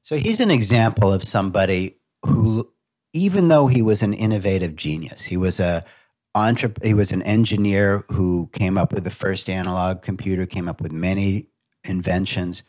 So 0.02 0.16
he's 0.16 0.40
an 0.40 0.50
example 0.50 1.12
of 1.12 1.22
somebody 1.22 1.96
who, 2.26 2.68
even 3.12 3.48
though 3.48 3.68
he 3.68 3.82
was 3.82 4.02
an 4.02 4.14
innovative 4.14 4.76
genius, 4.76 5.24
he 5.24 5.36
was 5.36 5.60
a 5.60 5.84
entrep- 6.34 6.82
he 6.84 6.94
was 6.94 7.12
an 7.12 7.22
engineer 7.22 8.04
who 8.10 8.50
came 8.52 8.76
up 8.76 8.92
with 8.92 9.04
the 9.04 9.10
first 9.10 9.48
analog 9.48 10.02
computer, 10.02 10.46
came 10.46 10.68
up 10.68 10.80
with 10.80 10.92
many 10.92 11.48
inventions. 11.84 12.62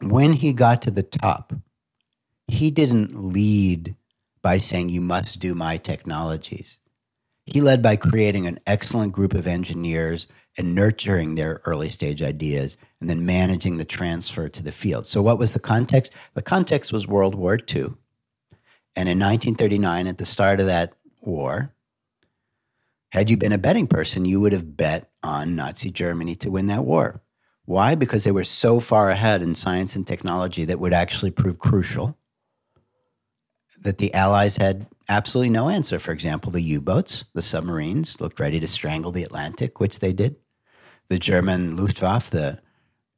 When 0.00 0.34
he 0.34 0.52
got 0.52 0.82
to 0.82 0.90
the 0.90 1.02
top, 1.02 1.52
he 2.48 2.70
didn't 2.70 3.32
lead 3.32 3.96
by 4.42 4.58
saying, 4.58 4.88
You 4.88 5.00
must 5.00 5.40
do 5.40 5.54
my 5.54 5.76
technologies. 5.76 6.78
He 7.44 7.60
led 7.60 7.82
by 7.82 7.96
creating 7.96 8.46
an 8.46 8.58
excellent 8.66 9.12
group 9.12 9.34
of 9.34 9.46
engineers 9.46 10.26
and 10.56 10.74
nurturing 10.74 11.34
their 11.34 11.60
early 11.64 11.88
stage 11.88 12.22
ideas 12.22 12.76
and 13.00 13.08
then 13.08 13.24
managing 13.24 13.76
the 13.76 13.84
transfer 13.84 14.48
to 14.48 14.62
the 14.62 14.72
field. 14.72 15.06
So, 15.06 15.22
what 15.22 15.38
was 15.38 15.52
the 15.52 15.60
context? 15.60 16.12
The 16.34 16.42
context 16.42 16.92
was 16.92 17.06
World 17.06 17.34
War 17.34 17.54
II. 17.56 17.94
And 18.96 19.08
in 19.08 19.18
1939, 19.18 20.06
at 20.06 20.18
the 20.18 20.26
start 20.26 20.60
of 20.60 20.66
that 20.66 20.92
war, 21.22 21.72
had 23.10 23.28
you 23.28 23.36
been 23.36 23.52
a 23.52 23.58
betting 23.58 23.86
person, 23.86 24.24
you 24.24 24.40
would 24.40 24.52
have 24.52 24.76
bet 24.76 25.10
on 25.22 25.56
Nazi 25.56 25.90
Germany 25.90 26.34
to 26.36 26.50
win 26.50 26.66
that 26.66 26.84
war. 26.84 27.22
Why? 27.64 27.94
Because 27.94 28.24
they 28.24 28.32
were 28.32 28.44
so 28.44 28.80
far 28.80 29.10
ahead 29.10 29.42
in 29.42 29.54
science 29.54 29.94
and 29.94 30.06
technology 30.06 30.64
that 30.64 30.80
would 30.80 30.92
actually 30.92 31.30
prove 31.30 31.58
crucial 31.58 32.16
that 33.80 33.98
the 33.98 34.12
Allies 34.14 34.56
had 34.56 34.86
absolutely 35.08 35.50
no 35.50 35.68
answer. 35.68 35.98
For 35.98 36.12
example, 36.12 36.50
the 36.50 36.62
U 36.62 36.80
boats, 36.80 37.24
the 37.34 37.42
submarines, 37.42 38.20
looked 38.20 38.40
ready 38.40 38.60
to 38.60 38.66
strangle 38.66 39.12
the 39.12 39.22
Atlantic, 39.22 39.80
which 39.80 40.00
they 40.00 40.12
did. 40.12 40.36
The 41.08 41.18
German 41.18 41.76
Luftwaffe, 41.76 42.30
the 42.30 42.60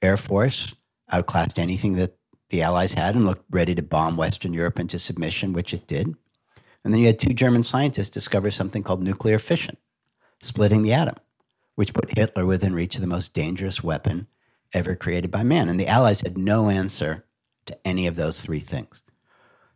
Air 0.00 0.16
Force, 0.16 0.74
outclassed 1.10 1.58
anything 1.58 1.94
that 1.94 2.16
the 2.48 2.62
Allies 2.62 2.94
had 2.94 3.14
and 3.14 3.24
looked 3.24 3.44
ready 3.50 3.74
to 3.74 3.82
bomb 3.82 4.16
Western 4.16 4.52
Europe 4.52 4.78
into 4.78 4.98
submission, 4.98 5.52
which 5.52 5.72
it 5.72 5.86
did. 5.86 6.14
And 6.84 6.92
then 6.92 7.00
you 7.00 7.06
had 7.06 7.18
two 7.18 7.32
German 7.32 7.62
scientists 7.62 8.10
discover 8.10 8.50
something 8.50 8.82
called 8.82 9.02
nuclear 9.02 9.38
fission, 9.38 9.76
splitting 10.42 10.82
the 10.82 10.92
atom, 10.92 11.14
which 11.76 11.94
put 11.94 12.18
Hitler 12.18 12.44
within 12.44 12.74
reach 12.74 12.96
of 12.96 13.00
the 13.00 13.06
most 13.06 13.32
dangerous 13.32 13.82
weapon 13.82 14.26
ever 14.74 14.94
created 14.94 15.30
by 15.30 15.42
man. 15.42 15.68
And 15.68 15.78
the 15.78 15.88
Allies 15.88 16.20
had 16.20 16.36
no 16.36 16.68
answer 16.68 17.24
to 17.66 17.78
any 17.86 18.06
of 18.06 18.16
those 18.16 18.42
three 18.42 18.58
things. 18.58 19.02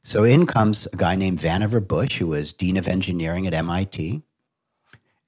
So 0.03 0.25
in 0.25 0.47
comes 0.47 0.87
a 0.93 0.97
guy 0.97 1.15
named 1.15 1.39
Vannevar 1.39 1.87
Bush, 1.87 2.19
who 2.19 2.29
was 2.29 2.53
dean 2.53 2.77
of 2.77 2.89
engineering 2.89 3.47
at 3.47 3.55
MIT, 3.55 4.23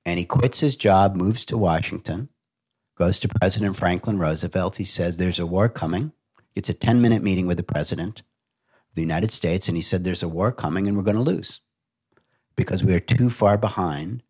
and 0.05 0.19
he 0.19 0.25
quits 0.25 0.61
his 0.61 0.77
job, 0.77 1.17
moves 1.17 1.45
to 1.47 1.59
Washington, 1.59 2.29
goes 2.97 3.19
to 3.21 3.29
President 3.29 3.77
Franklin 3.77 4.19
Roosevelt. 4.19 4.77
He 4.77 4.85
says, 4.85 5.17
There's 5.17 5.39
a 5.39 5.47
war 5.47 5.69
coming. 5.69 6.13
It's 6.55 6.69
a 6.69 6.75
10 6.75 7.01
minute 7.01 7.23
meeting 7.23 7.47
with 7.47 7.57
the 7.57 7.63
president 7.63 8.21
of 8.21 8.95
the 8.95 9.03
United 9.03 9.33
States, 9.33 9.69
and 9.69 9.77
he 9.77 9.83
said, 9.83 10.05
There's 10.05 10.23
a 10.23 10.29
war 10.29 10.51
coming 10.53 10.87
and 10.87 10.97
we're 10.97 11.03
going 11.03 11.17
to 11.17 11.23
lose 11.23 11.61
because 12.57 12.83
we 12.83 12.95
are 12.95 13.01
too 13.01 13.31
far 13.31 13.59
behind 13.59 14.23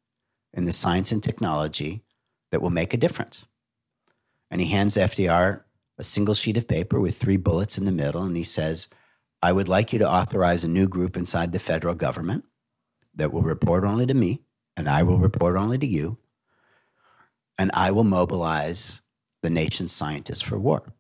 in 0.58 0.64
the 0.64 0.72
science 0.72 1.12
and 1.12 1.22
technology 1.22 2.02
that 2.50 2.60
will 2.60 2.68
make 2.68 2.92
a 2.92 2.96
difference. 2.98 3.46
And 4.50 4.60
he 4.60 4.66
hands 4.66 4.96
FDR 4.96 5.62
a 5.96 6.04
single 6.04 6.34
sheet 6.34 6.56
of 6.56 6.66
paper 6.66 7.00
with 7.00 7.16
three 7.16 7.36
bullets 7.36 7.78
in 7.78 7.84
the 7.84 7.92
middle, 7.92 8.24
and 8.24 8.36
he 8.36 8.42
says, 8.42 8.88
I 9.40 9.52
would 9.52 9.68
like 9.68 9.92
you 9.92 10.00
to 10.00 10.10
authorize 10.10 10.64
a 10.64 10.68
new 10.68 10.88
group 10.88 11.16
inside 11.16 11.52
the 11.52 11.60
federal 11.60 11.94
government 11.94 12.44
that 13.14 13.32
will 13.32 13.42
report 13.42 13.84
only 13.84 14.04
to 14.06 14.14
me, 14.14 14.42
and 14.76 14.88
I 14.88 15.04
will 15.04 15.18
report 15.18 15.56
only 15.56 15.78
to 15.78 15.86
you, 15.86 16.18
and 17.56 17.70
I 17.72 17.92
will 17.92 18.04
mobilize 18.04 19.00
the 19.42 19.50
nation's 19.50 19.92
scientists 19.92 20.42
for 20.42 20.58
war. 20.58 20.92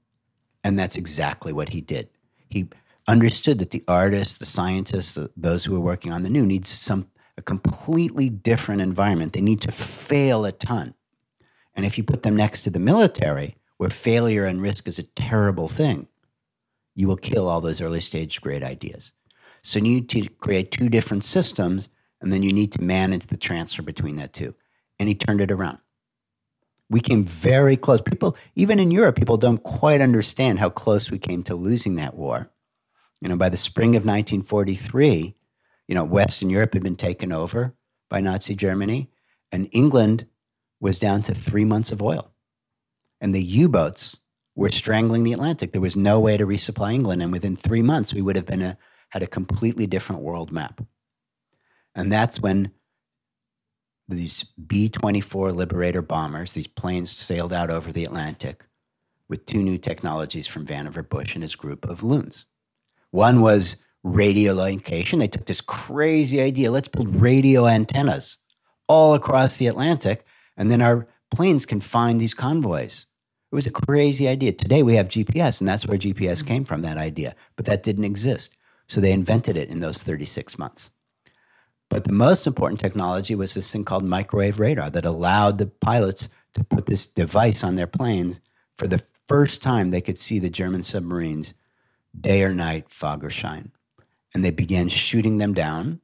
And 0.62 0.78
that's 0.78 0.96
exactly 0.96 1.52
what 1.52 1.70
he 1.70 1.80
did. 1.80 2.08
He 2.48 2.68
understood 3.08 3.58
that 3.58 3.70
the 3.70 3.84
artists, 3.88 4.38
the 4.38 4.46
scientists, 4.46 5.14
the, 5.14 5.30
those 5.36 5.64
who 5.64 5.74
are 5.76 5.80
working 5.80 6.12
on 6.12 6.22
the 6.22 6.30
new 6.30 6.46
needs 6.46 6.68
some 6.68 7.08
a 7.38 7.42
completely 7.42 8.28
different 8.28 8.82
environment. 8.82 9.32
They 9.32 9.40
need 9.40 9.60
to 9.60 9.72
fail 9.72 10.44
a 10.44 10.50
ton. 10.50 10.94
And 11.74 11.86
if 11.86 11.96
you 11.96 12.02
put 12.02 12.24
them 12.24 12.34
next 12.34 12.64
to 12.64 12.70
the 12.70 12.80
military, 12.80 13.56
where 13.76 13.90
failure 13.90 14.44
and 14.44 14.60
risk 14.60 14.88
is 14.88 14.98
a 14.98 15.04
terrible 15.04 15.68
thing, 15.68 16.08
you 16.96 17.06
will 17.06 17.16
kill 17.16 17.48
all 17.48 17.60
those 17.60 17.80
early 17.80 18.00
stage 18.00 18.40
great 18.40 18.64
ideas. 18.64 19.12
So 19.62 19.78
you 19.78 19.84
need 19.84 20.08
to 20.10 20.28
create 20.28 20.72
two 20.72 20.88
different 20.88 21.24
systems, 21.24 21.88
and 22.20 22.32
then 22.32 22.42
you 22.42 22.52
need 22.52 22.72
to 22.72 22.82
manage 22.82 23.26
the 23.26 23.36
transfer 23.36 23.82
between 23.82 24.16
that 24.16 24.32
two. 24.32 24.56
And 24.98 25.08
he 25.08 25.14
turned 25.14 25.40
it 25.40 25.52
around. 25.52 25.78
We 26.90 27.00
came 27.00 27.22
very 27.22 27.76
close. 27.76 28.00
People, 28.00 28.36
even 28.56 28.80
in 28.80 28.90
Europe, 28.90 29.14
people 29.14 29.36
don't 29.36 29.62
quite 29.62 30.00
understand 30.00 30.58
how 30.58 30.70
close 30.70 31.08
we 31.08 31.18
came 31.18 31.44
to 31.44 31.54
losing 31.54 31.94
that 31.96 32.16
war. 32.16 32.50
You 33.20 33.28
know, 33.28 33.36
by 33.36 33.48
the 33.48 33.56
spring 33.56 33.90
of 33.90 34.04
1943, 34.04 35.36
you 35.88 35.94
know, 35.94 36.04
Western 36.04 36.50
Europe 36.50 36.74
had 36.74 36.82
been 36.82 36.96
taken 36.96 37.32
over 37.32 37.74
by 38.08 38.20
Nazi 38.20 38.54
Germany, 38.54 39.10
and 39.50 39.68
England 39.72 40.26
was 40.80 40.98
down 40.98 41.22
to 41.22 41.34
three 41.34 41.64
months 41.64 41.90
of 41.90 42.02
oil. 42.02 42.30
And 43.20 43.34
the 43.34 43.42
U 43.42 43.68
boats 43.68 44.20
were 44.54 44.68
strangling 44.68 45.24
the 45.24 45.32
Atlantic. 45.32 45.72
There 45.72 45.80
was 45.80 45.96
no 45.96 46.20
way 46.20 46.36
to 46.36 46.46
resupply 46.46 46.94
England. 46.94 47.22
And 47.22 47.32
within 47.32 47.56
three 47.56 47.82
months, 47.82 48.14
we 48.14 48.22
would 48.22 48.36
have 48.36 48.46
been 48.46 48.62
a, 48.62 48.78
had 49.10 49.22
a 49.22 49.26
completely 49.26 49.86
different 49.86 50.22
world 50.22 50.52
map. 50.52 50.80
And 51.94 52.12
that's 52.12 52.40
when 52.40 52.72
these 54.08 54.44
B 54.44 54.88
24 54.88 55.52
Liberator 55.52 56.02
bombers, 56.02 56.52
these 56.52 56.68
planes 56.68 57.10
sailed 57.10 57.52
out 57.52 57.70
over 57.70 57.92
the 57.92 58.04
Atlantic 58.04 58.64
with 59.28 59.46
two 59.46 59.62
new 59.62 59.78
technologies 59.78 60.46
from 60.46 60.66
Vannevar 60.66 61.08
Bush 61.08 61.34
and 61.34 61.42
his 61.42 61.56
group 61.56 61.86
of 61.88 62.02
loons. 62.02 62.46
One 63.10 63.40
was 63.40 63.76
radio 64.02 64.54
location. 64.54 65.18
They 65.18 65.28
took 65.28 65.46
this 65.46 65.60
crazy 65.60 66.40
idea 66.40 66.70
let's 66.70 66.88
build 66.88 67.16
radio 67.16 67.66
antennas 67.66 68.38
all 68.88 69.14
across 69.14 69.56
the 69.56 69.66
Atlantic, 69.66 70.24
and 70.56 70.70
then 70.70 70.80
our 70.80 71.06
planes 71.30 71.66
can 71.66 71.80
find 71.80 72.20
these 72.20 72.34
convoys 72.34 73.06
it 73.50 73.54
was 73.54 73.66
a 73.66 73.70
crazy 73.70 74.28
idea. 74.28 74.52
Today 74.52 74.82
we 74.82 74.96
have 74.96 75.08
GPS, 75.08 75.60
and 75.60 75.68
that's 75.68 75.86
where 75.86 75.96
GPS 75.96 76.46
came 76.46 76.64
from, 76.64 76.82
that 76.82 76.98
idea. 76.98 77.34
But 77.56 77.64
that 77.64 77.82
didn't 77.82 78.04
exist. 78.04 78.54
So 78.86 79.00
they 79.00 79.12
invented 79.12 79.56
it 79.56 79.70
in 79.70 79.80
those 79.80 80.02
36 80.02 80.58
months. 80.58 80.90
But 81.88 82.04
the 82.04 82.12
most 82.12 82.46
important 82.46 82.78
technology 82.78 83.34
was 83.34 83.54
this 83.54 83.72
thing 83.72 83.84
called 83.84 84.04
microwave 84.04 84.60
radar 84.60 84.90
that 84.90 85.06
allowed 85.06 85.56
the 85.56 85.66
pilots 85.66 86.28
to 86.52 86.64
put 86.64 86.84
this 86.84 87.06
device 87.06 87.64
on 87.64 87.76
their 87.76 87.86
planes. 87.86 88.38
For 88.76 88.86
the 88.86 89.02
first 89.26 89.62
time, 89.62 89.90
they 89.90 90.02
could 90.02 90.18
see 90.18 90.38
the 90.38 90.50
German 90.50 90.82
submarines 90.82 91.54
day 92.18 92.42
or 92.42 92.52
night, 92.52 92.90
fog 92.90 93.24
or 93.24 93.30
shine. 93.30 93.72
And 94.34 94.44
they 94.44 94.50
began 94.50 94.88
shooting 94.88 95.38
them 95.38 95.54
down 95.54 96.00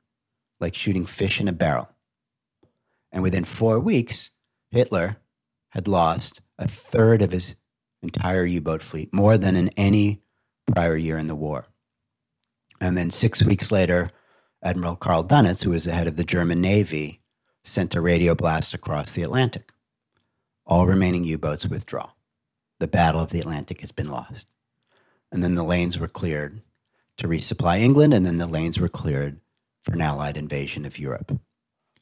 like 0.61 0.75
shooting 0.75 1.07
fish 1.07 1.41
in 1.41 1.49
a 1.49 1.53
barrel. 1.53 1.89
And 3.13 3.23
within 3.23 3.45
four 3.45 3.79
weeks, 3.79 4.31
Hitler 4.71 5.19
had 5.71 5.87
lost 5.87 6.41
a 6.59 6.67
third 6.67 7.23
of 7.23 7.33
his 7.33 7.57
entire 8.03 8.45
U 8.45 8.61
boat 8.61 8.83
fleet, 8.83 9.13
more 9.13 9.37
than 9.37 9.57
in 9.57 9.69
any 9.71 10.23
prior 10.73 10.97
year 10.97 11.19
in 11.19 11.27
the 11.27 11.35
war. 11.35 11.67
And 12.81 12.97
then 12.97 13.11
six 13.11 13.43
weeks 13.43 13.71
later, 13.71 14.11
Admiral 14.63 14.97
Karl 14.97 15.25
Dönitz, 15.25 15.65
who 15.65 15.71
was 15.71 15.85
the 15.85 15.93
head 15.93 16.07
of 16.07 16.17
the 16.17 16.25
German 16.25 16.61
Navy, 16.61 17.21
sent 17.65 17.95
a 17.95 18.01
radio 18.01 18.35
blast 18.35 18.75
across 18.75 19.13
the 19.13 19.23
Atlantic. 19.23 19.73
All 20.67 20.87
remaining 20.87 21.25
U 21.25 21.39
boats 21.39 21.67
withdraw. 21.67 22.11
The 22.81 22.89
Battle 22.89 23.21
of 23.21 23.31
the 23.31 23.41
Atlantic 23.41 23.81
has 23.81 23.93
been 23.93 24.11
lost. 24.11 24.47
And 25.31 25.43
then 25.43 25.55
the 25.55 25.63
lanes 25.63 25.99
were 25.99 26.09
cleared 26.09 26.63
to 27.19 27.29
resupply 27.29 27.81
England, 27.81 28.15
and 28.15 28.27
then 28.27 28.39
the 28.39 28.47
lanes 28.47 28.79
were 28.79 28.89
cleared 28.89 29.41
for 29.81 29.93
an 29.95 30.01
Allied 30.01 30.37
invasion 30.37 30.85
of 30.85 30.99
Europe. 30.99 31.39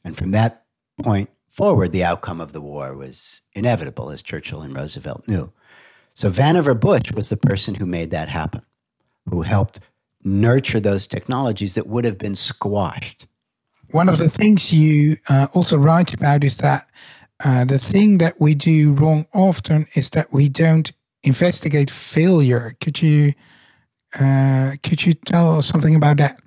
And 0.03 0.17
from 0.17 0.31
that 0.31 0.65
point 1.01 1.29
forward, 1.49 1.91
the 1.91 2.03
outcome 2.03 2.41
of 2.41 2.53
the 2.53 2.61
war 2.61 2.95
was 2.95 3.41
inevitable, 3.53 4.09
as 4.09 4.21
Churchill 4.21 4.61
and 4.61 4.75
Roosevelt 4.75 5.27
knew. 5.27 5.51
So 6.13 6.29
Vannevar 6.29 6.79
Bush 6.79 7.11
was 7.11 7.29
the 7.29 7.37
person 7.37 7.75
who 7.75 7.85
made 7.85 8.11
that 8.11 8.29
happen, 8.29 8.61
who 9.29 9.41
helped 9.41 9.79
nurture 10.23 10.79
those 10.79 11.07
technologies 11.07 11.75
that 11.75 11.87
would 11.87 12.05
have 12.05 12.17
been 12.17 12.35
squashed. 12.35 13.27
One 13.91 14.09
of 14.09 14.17
the 14.17 14.29
things 14.29 14.73
you 14.73 15.17
uh, 15.29 15.47
also 15.53 15.77
write 15.77 16.13
about 16.13 16.43
is 16.43 16.57
that 16.57 16.87
uh, 17.43 17.65
the 17.65 17.77
thing 17.77 18.19
that 18.19 18.39
we 18.39 18.55
do 18.55 18.93
wrong 18.93 19.27
often 19.33 19.87
is 19.95 20.11
that 20.11 20.31
we 20.31 20.49
don't 20.49 20.91
investigate 21.23 21.91
failure. 21.91 22.75
Could 22.79 23.01
you 23.01 23.33
uh, 24.19 24.75
could 24.83 25.05
you 25.05 25.13
tell 25.13 25.57
us 25.57 25.67
something 25.67 25.95
about 25.95 26.17
that? 26.17 26.39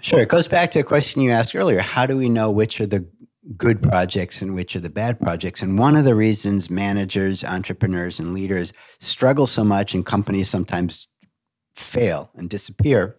Sure. 0.00 0.20
It 0.20 0.28
goes 0.28 0.46
back 0.46 0.70
to 0.72 0.78
a 0.78 0.84
question 0.84 1.20
you 1.22 1.30
asked 1.30 1.54
earlier. 1.54 1.80
How 1.80 2.06
do 2.06 2.16
we 2.16 2.28
know 2.28 2.50
which 2.50 2.80
are 2.80 2.86
the 2.86 3.06
good 3.56 3.82
projects 3.82 4.40
and 4.40 4.54
which 4.54 4.76
are 4.76 4.80
the 4.80 4.90
bad 4.90 5.18
projects? 5.20 5.62
And 5.62 5.78
one 5.78 5.96
of 5.96 6.04
the 6.04 6.14
reasons 6.14 6.70
managers, 6.70 7.42
entrepreneurs, 7.42 8.20
and 8.20 8.32
leaders 8.32 8.72
struggle 9.00 9.46
so 9.46 9.64
much 9.64 9.94
and 9.94 10.06
companies 10.06 10.48
sometimes 10.48 11.08
fail 11.74 12.30
and 12.36 12.48
disappear 12.48 13.16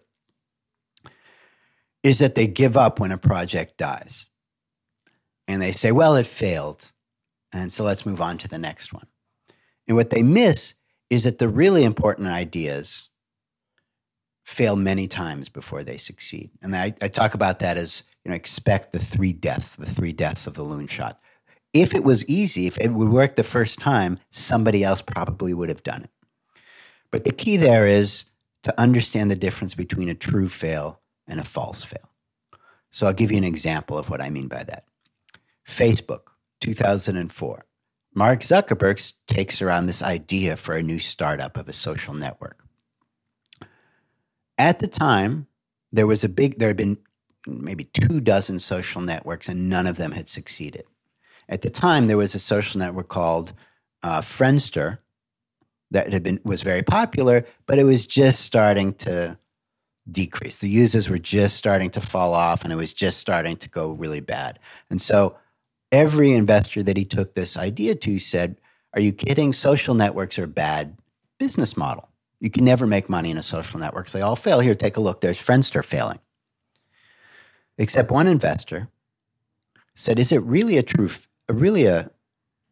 is 2.02 2.18
that 2.18 2.34
they 2.34 2.46
give 2.46 2.76
up 2.76 2.98
when 2.98 3.12
a 3.12 3.18
project 3.18 3.76
dies. 3.76 4.26
And 5.46 5.60
they 5.60 5.72
say, 5.72 5.92
well, 5.92 6.16
it 6.16 6.26
failed. 6.26 6.92
And 7.52 7.72
so 7.72 7.84
let's 7.84 8.06
move 8.06 8.20
on 8.20 8.38
to 8.38 8.48
the 8.48 8.58
next 8.58 8.92
one. 8.92 9.06
And 9.86 9.96
what 9.96 10.10
they 10.10 10.22
miss 10.22 10.74
is 11.10 11.24
that 11.24 11.38
the 11.38 11.48
really 11.48 11.84
important 11.84 12.28
ideas 12.28 13.08
fail 14.44 14.76
many 14.76 15.06
times 15.06 15.48
before 15.48 15.82
they 15.82 15.98
succeed. 15.98 16.50
And 16.62 16.74
I, 16.74 16.94
I, 17.02 17.08
talk 17.08 17.34
about 17.34 17.58
that 17.58 17.76
as 17.76 18.04
you 18.24 18.30
know, 18.30 18.34
expect 18.34 18.92
the 18.92 18.98
three 18.98 19.32
deaths, 19.32 19.74
the 19.74 19.84
three 19.84 20.12
deaths 20.12 20.46
of 20.46 20.54
the 20.54 20.62
loon 20.62 20.86
shot. 20.86 21.20
If 21.74 21.94
it 21.94 22.02
was 22.02 22.26
easy, 22.26 22.66
if 22.66 22.78
it 22.78 22.92
would 22.92 23.10
work 23.10 23.36
the 23.36 23.42
first 23.42 23.78
time, 23.78 24.18
somebody 24.30 24.82
else 24.82 25.02
probably 25.02 25.52
would 25.52 25.68
have 25.68 25.82
done 25.82 26.04
it. 26.04 26.10
But 27.10 27.24
the 27.24 27.32
key 27.32 27.58
there 27.58 27.86
is 27.86 28.24
to 28.62 28.80
understand 28.80 29.30
the 29.30 29.36
difference 29.36 29.74
between 29.74 30.08
a 30.08 30.14
true 30.14 30.48
fail 30.48 31.00
and 31.26 31.38
a 31.38 31.44
false 31.44 31.84
fail. 31.84 32.10
So 32.90 33.06
I'll 33.06 33.12
give 33.12 33.30
you 33.30 33.38
an 33.38 33.44
example 33.44 33.98
of 33.98 34.08
what 34.08 34.22
I 34.22 34.30
mean 34.30 34.48
by 34.48 34.64
that. 34.64 34.84
Facebook, 35.66 36.22
2004. 36.60 37.64
Mark 38.14 38.40
Zuckerberg 38.40 39.12
takes 39.26 39.62
around 39.62 39.86
this 39.86 40.02
idea 40.02 40.56
for 40.56 40.74
a 40.74 40.82
new 40.82 40.98
startup 40.98 41.56
of 41.56 41.68
a 41.68 41.72
social 41.72 42.14
network. 42.14 42.64
At 44.56 44.80
the 44.80 44.88
time, 44.88 45.46
there 45.92 46.06
was 46.06 46.24
a 46.24 46.28
big, 46.28 46.58
there 46.58 46.68
had 46.68 46.76
been 46.76 46.98
maybe 47.46 47.84
two 47.84 48.20
dozen 48.20 48.58
social 48.58 49.00
networks 49.00 49.48
and 49.48 49.68
none 49.68 49.86
of 49.86 49.96
them 49.96 50.12
had 50.12 50.28
succeeded. 50.28 50.84
At 51.48 51.62
the 51.62 51.70
time, 51.70 52.06
there 52.06 52.16
was 52.16 52.34
a 52.34 52.40
social 52.40 52.78
network 52.78 53.08
called 53.08 53.52
uh, 54.02 54.20
Friendster 54.20 54.98
that 55.90 56.12
had 56.12 56.22
been 56.22 56.40
was 56.44 56.62
very 56.62 56.82
popular, 56.82 57.46
but 57.66 57.78
it 57.78 57.84
was 57.84 58.04
just 58.04 58.40
starting 58.40 58.92
to 58.94 59.38
decrease. 60.10 60.58
The 60.58 60.68
users 60.68 61.08
were 61.08 61.18
just 61.18 61.56
starting 61.56 61.90
to 61.90 62.00
fall 62.00 62.34
off, 62.34 62.64
and 62.64 62.72
it 62.72 62.76
was 62.76 62.92
just 62.92 63.18
starting 63.18 63.56
to 63.56 63.68
go 63.68 63.92
really 63.92 64.20
bad. 64.20 64.58
And 64.90 65.00
so, 65.00 65.36
every 65.90 66.32
investor 66.32 66.82
that 66.82 66.96
he 66.96 67.04
took 67.04 67.34
this 67.34 67.56
idea 67.56 67.94
to 67.94 68.18
said, 68.18 68.60
"Are 68.94 69.00
you 69.00 69.12
kidding? 69.12 69.52
Social 69.52 69.94
networks 69.94 70.38
are 70.38 70.46
bad 70.46 70.98
business 71.38 71.76
model. 71.76 72.08
You 72.40 72.50
can 72.50 72.64
never 72.64 72.86
make 72.86 73.08
money 73.08 73.30
in 73.30 73.38
a 73.38 73.42
social 73.42 73.80
network. 73.80 74.08
They 74.10 74.20
all 74.20 74.36
fail. 74.36 74.60
Here, 74.60 74.74
take 74.74 74.96
a 74.96 75.00
look. 75.00 75.20
There's 75.20 75.42
Friendster 75.42 75.84
failing." 75.84 76.20
Except 77.76 78.10
one 78.10 78.26
investor 78.26 78.88
said, 79.94 80.18
"Is 80.18 80.32
it 80.32 80.42
really 80.42 80.76
a 80.76 80.82
true, 80.82 81.10
really 81.48 81.86
a 81.86 82.10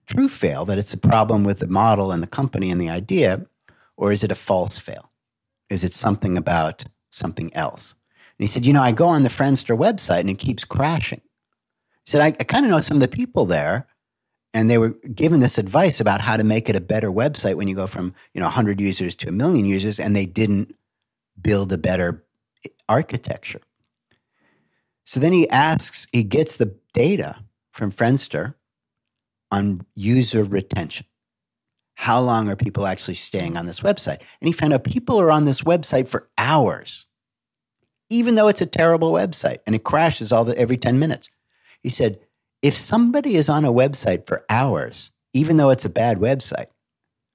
true 0.06 0.28
fail 0.28 0.64
that 0.64 0.78
it's 0.78 0.94
a 0.94 0.99
problem 0.99 1.44
with 1.44 1.58
the 1.58 1.66
model 1.66 2.12
and 2.12 2.23
the 2.23 2.28
company 2.28 2.70
and 2.70 2.80
the 2.80 2.90
idea, 2.90 3.46
or 3.96 4.12
is 4.12 4.23
it 4.23 4.30
a 4.30 4.37
false 4.37 4.78
fail? 4.78 5.11
Is 5.68 5.82
it 5.82 5.94
something 5.94 6.37
about 6.37 6.85
something 7.11 7.54
else?" 7.54 7.94
And 8.38 8.46
he 8.46 8.52
said, 8.52 8.66
"You 8.66 8.73
know, 8.73 8.82
I 8.82 8.92
go 8.92 9.06
on 9.06 9.23
the 9.23 9.28
Friendster 9.28 9.76
website 9.76 10.20
and 10.20 10.30
it 10.30 10.38
keeps 10.38 10.64
crashing." 10.64 11.23
Said, 12.06 12.20
"I, 12.20 12.26
I 12.28 12.44
kind 12.44 12.64
of 12.64 12.70
know 12.70 12.80
some 12.80 12.96
of 12.96 13.00
the 13.00 13.08
people 13.08 13.46
there." 13.46 13.86
and 14.54 14.70
they 14.70 14.78
were 14.78 14.90
given 15.14 15.40
this 15.40 15.58
advice 15.58 16.00
about 16.00 16.22
how 16.22 16.34
to 16.34 16.44
make 16.44 16.70
it 16.70 16.76
a 16.76 16.80
better 16.80 17.10
website 17.10 17.56
when 17.56 17.68
you 17.68 17.75
go 17.75 17.86
from 17.86 18.14
you 18.32 18.40
know 18.40 18.46
100 18.46 18.80
users 18.80 19.14
to 19.16 19.28
a 19.28 19.32
million 19.32 19.66
users 19.66 20.00
and 20.00 20.16
they 20.16 20.25
didn't 20.25 20.75
build 21.42 21.72
a 21.72 21.76
better 21.76 22.25
architecture 22.88 23.60
so 25.06 25.20
then 25.20 25.32
he 25.32 25.48
asks, 25.48 26.08
he 26.12 26.25
gets 26.25 26.56
the 26.56 26.75
data 26.92 27.44
from 27.70 27.92
Friendster 27.92 28.54
on 29.52 29.86
user 29.94 30.42
retention. 30.42 31.06
How 31.94 32.20
long 32.20 32.50
are 32.50 32.56
people 32.56 32.86
actually 32.86 33.14
staying 33.14 33.56
on 33.56 33.66
this 33.66 33.80
website? 33.80 34.20
And 34.40 34.48
he 34.48 34.52
found 34.52 34.72
out 34.72 34.82
people 34.82 35.20
are 35.20 35.30
on 35.30 35.44
this 35.44 35.62
website 35.62 36.08
for 36.08 36.28
hours, 36.36 37.06
even 38.10 38.34
though 38.34 38.48
it's 38.48 38.60
a 38.60 38.66
terrible 38.66 39.12
website 39.12 39.58
and 39.64 39.76
it 39.76 39.84
crashes 39.84 40.32
all 40.32 40.44
the, 40.44 40.58
every 40.58 40.76
10 40.76 40.98
minutes. 40.98 41.30
He 41.83 41.90
said, 41.90 42.21
if 42.62 42.76
somebody 42.76 43.37
is 43.37 43.49
on 43.49 43.64
a 43.64 43.73
website 43.73 44.26
for 44.26 44.45
hours, 44.49 45.12
even 45.33 45.56
though 45.56 45.71
it's 45.71 45.85
a 45.85 45.90
bad 45.90 46.18
website, 46.18 46.68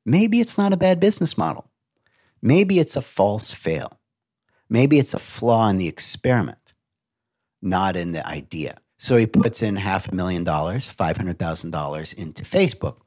maybe 0.06 0.40
it's 0.40 0.58
not 0.58 0.74
a 0.74 0.78
bad 0.78 1.00
business 1.00 1.38
model. 1.38 1.70
Maybe 2.42 2.80
it's 2.80 2.96
a 2.96 3.02
false 3.02 3.52
fail. 3.52 4.00
Maybe 4.70 4.98
it's 4.98 5.14
a 5.14 5.20
flaw 5.20 5.70
in 5.70 5.78
the 5.78 5.88
experiment 5.88 6.58
not 7.62 7.96
in 7.96 8.12
the 8.12 8.28
idea. 8.28 8.78
So 8.98 9.18
he 9.18 9.26
puts 9.28 9.62
in 9.62 9.76
half 9.78 10.12
a 10.12 10.16
million 10.16 10.44
dollars, 10.44 10.92
$500,000 10.94 12.14
into 12.16 12.44
Facebook. 12.44 12.98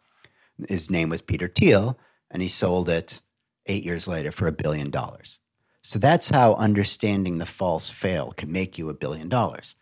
His 0.68 0.90
name 0.90 1.08
was 1.08 1.22
Peter 1.22 1.48
Thiel, 1.48 1.98
and 2.30 2.42
he 2.42 2.48
sold 2.48 2.88
it 2.88 3.20
eight 3.66 3.84
years 3.84 4.06
later 4.08 4.30
for 4.30 4.46
a 4.46 4.52
billion 4.52 4.90
dollars. 4.90 5.38
So 5.82 5.98
that's 5.98 6.30
how 6.30 6.54
understanding 6.54 7.38
the 7.38 7.46
false 7.46 7.90
fail 7.90 8.32
can 8.32 8.50
make 8.50 8.78
you 8.78 8.88
a 8.88 8.94
billion 8.94 9.28
dollars. 9.28 9.74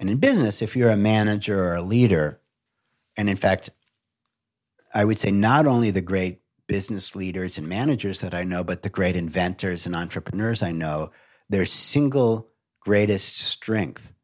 And 0.00 0.08
in 0.08 0.16
business, 0.16 0.62
if 0.62 0.74
you're 0.74 0.90
a 0.90 0.96
manager 0.96 1.62
or 1.62 1.74
a 1.74 1.82
leader, 1.82 2.40
and 3.18 3.28
in 3.28 3.36
fact, 3.36 3.68
I 4.94 5.04
would 5.04 5.18
say 5.18 5.30
not 5.30 5.66
only 5.66 5.90
the 5.90 6.00
great 6.00 6.40
business 6.66 7.14
leaders 7.14 7.58
and 7.58 7.68
managers 7.68 8.22
that 8.22 8.32
I 8.32 8.42
know, 8.42 8.64
but 8.64 8.82
the 8.82 8.88
great 8.88 9.14
inventors 9.14 9.84
and 9.84 9.94
entrepreneurs 9.94 10.62
I 10.62 10.72
know, 10.72 11.10
their 11.50 11.66
single 11.66 12.48
greatest 12.80 13.36
strength 13.36 14.14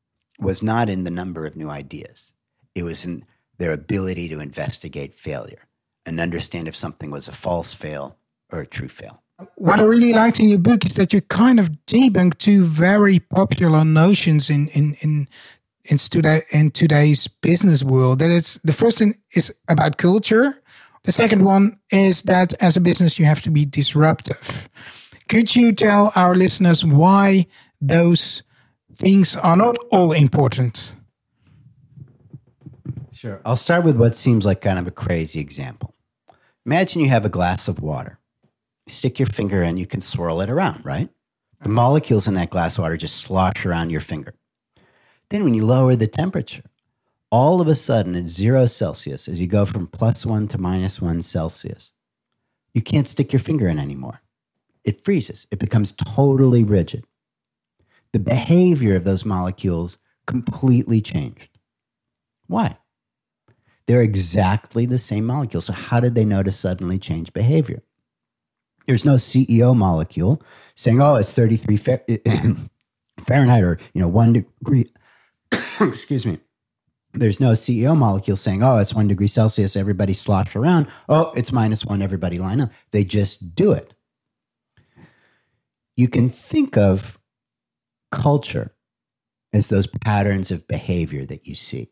was 0.41 0.63
not 0.63 0.89
in 0.89 1.05
the 1.05 1.11
number 1.11 1.45
of 1.45 1.57
new 1.57 1.69
ideas, 1.69 2.33
it 2.75 2.83
was 2.83 3.05
in 3.05 3.27
their 3.59 3.73
ability 3.73 4.29
to 4.31 4.41
investigate 4.41 5.15
failure 5.15 5.67
and 6.07 6.21
understand 6.21 6.69
if 6.69 6.77
something 6.77 7.11
was 7.11 7.29
a 7.29 7.33
false 7.33 7.75
fail 7.75 8.17
or 8.51 8.61
a 8.61 8.67
true 8.67 8.89
fail. 8.89 9.23
What 9.57 9.81
I 9.81 9.83
really 9.83 10.15
liked 10.15 10.41
in 10.41 10.49
your 10.49 10.59
book 10.59 10.87
is 10.87 10.95
that 10.95 11.13
you 11.13 11.21
kind 11.21 11.61
of 11.61 11.71
debunk 11.87 12.39
two 12.39 12.65
very 12.65 13.19
popular 13.19 13.85
notions 13.85 14.49
in 14.49 14.69
in 14.69 14.95
in 15.01 15.29
in, 15.89 15.99
today, 15.99 16.43
in 16.51 16.71
today's 16.71 17.27
business 17.29 17.83
world. 17.83 18.19
That 18.19 18.31
it's 18.31 18.55
the 18.65 18.73
first 18.73 18.99
thing 18.99 19.19
is 19.35 19.55
about 19.69 19.97
culture. 19.97 20.61
The 21.05 21.13
second 21.13 21.45
one 21.45 21.79
is 21.91 22.23
that 22.23 22.55
as 22.55 22.77
a 22.77 22.81
business 22.81 23.19
you 23.19 23.27
have 23.27 23.43
to 23.43 23.51
be 23.51 23.65
disruptive. 23.65 24.69
Could 25.29 25.55
you 25.55 25.73
tell 25.73 26.13
our 26.17 26.35
listeners 26.35 26.85
why 26.85 27.47
those 27.81 28.43
things 28.97 29.37
are 29.37 29.57
not 29.57 29.77
all 29.91 30.13
important. 30.13 30.95
Sure. 33.13 33.41
I'll 33.45 33.57
start 33.57 33.85
with 33.85 33.97
what 33.97 34.17
seems 34.17 34.45
like 34.45 34.61
kind 34.61 34.79
of 34.79 34.87
a 34.87 34.91
crazy 34.91 35.41
example. 35.41 35.95
Imagine 36.65 37.03
you 37.03 37.09
have 37.09 37.25
a 37.25 37.31
glass 37.31 37.69
of 37.69 37.81
water. 37.81 38.19
Stick 38.89 39.19
your 39.19 39.27
finger 39.27 39.63
in, 39.63 39.77
you 39.77 39.87
can 39.87 40.01
swirl 40.01 40.41
it 40.41 40.51
around, 40.51 40.85
right? 40.85 41.09
The 41.63 41.69
molecules 41.69 42.29
in 42.29 42.35
that 42.35 42.51
glass 42.51 42.79
of 42.79 42.83
water 42.83 42.97
just 42.97 43.17
slosh 43.17 43.65
around 43.65 43.91
your 43.91 44.01
finger. 44.01 44.35
Then, 45.31 45.45
when 45.45 45.55
you 45.55 45.65
lower 45.65 45.97
the 45.97 46.07
temperature, 46.07 46.65
all 47.31 47.61
of 47.61 47.69
a 47.69 47.75
sudden 47.75 48.15
at 48.15 48.27
zero 48.27 48.67
Celsius, 48.67 49.29
as 49.29 49.41
you 49.41 49.47
go 49.47 49.65
from 49.65 49.87
plus 49.87 50.25
one 50.25 50.47
to 50.49 50.59
minus 50.59 51.01
one 51.01 51.23
Celsius, 51.23 51.91
you 52.73 52.83
can't 52.83 53.09
stick 53.09 53.33
your 53.33 53.41
finger 53.41 53.69
in 53.69 53.79
anymore. 53.79 54.23
It 54.85 55.05
freezes, 55.05 55.47
it 55.51 55.59
becomes 55.59 55.93
totally 55.93 56.63
rigid 56.63 57.05
the 58.17 58.21
behavior 58.21 58.97
of 58.97 59.05
those 59.05 59.27
molecules 59.27 59.99
completely 60.27 61.03
changed. 61.03 61.51
Why? 62.47 62.79
They're 63.87 64.01
exactly 64.01 64.87
the 64.87 64.97
same 64.97 65.27
molecule. 65.27 65.61
So, 65.61 65.75
how 65.75 66.01
did 66.01 66.15
they 66.15 66.25
know 66.25 66.43
to 66.43 66.51
suddenly 66.51 66.99
change 66.99 67.35
behavior? 67.35 67.83
There's 68.87 69.05
no 69.05 69.17
CEO 69.17 69.77
molecule 69.77 70.43
saying, 70.75 70.99
oh, 70.99 71.17
it's 71.17 71.33
33 71.33 71.77
Fahrenheit 73.21 73.63
or, 73.63 73.79
you 73.93 74.01
know, 74.01 74.09
one 74.09 74.33
degree. 74.33 74.91
Excuse 75.81 76.27
me. 76.27 76.39
There's 77.13 77.41
no 77.41 77.53
CEO 77.53 77.97
molecule 77.97 78.37
saying, 78.37 78.63
oh, 78.63 78.77
it's 78.77 78.95
one 78.95 79.09
degree 79.09 79.27
Celsius, 79.27 79.77
everybody 79.77 80.13
slosh 80.13 80.55
around. 80.55 80.89
Oh, 81.09 81.33
it's 81.35 81.53
minus 81.53 81.85
one, 81.85 82.03
everybody 82.03 82.39
line 82.39 82.61
up. 82.61 82.73
They 82.91 83.05
just 83.05 83.55
do 83.55 83.73
it. 83.73 83.95
You 85.97 86.09
can 86.09 86.29
think 86.29 86.77
of 86.77 87.19
culture 88.13 88.75
as 89.53 89.69
those 89.69 89.87
patterns 89.87 90.51
of 90.51 90.69
behavior 90.69 91.25
that 91.25 91.47
you 91.47 91.55
see 91.55 91.91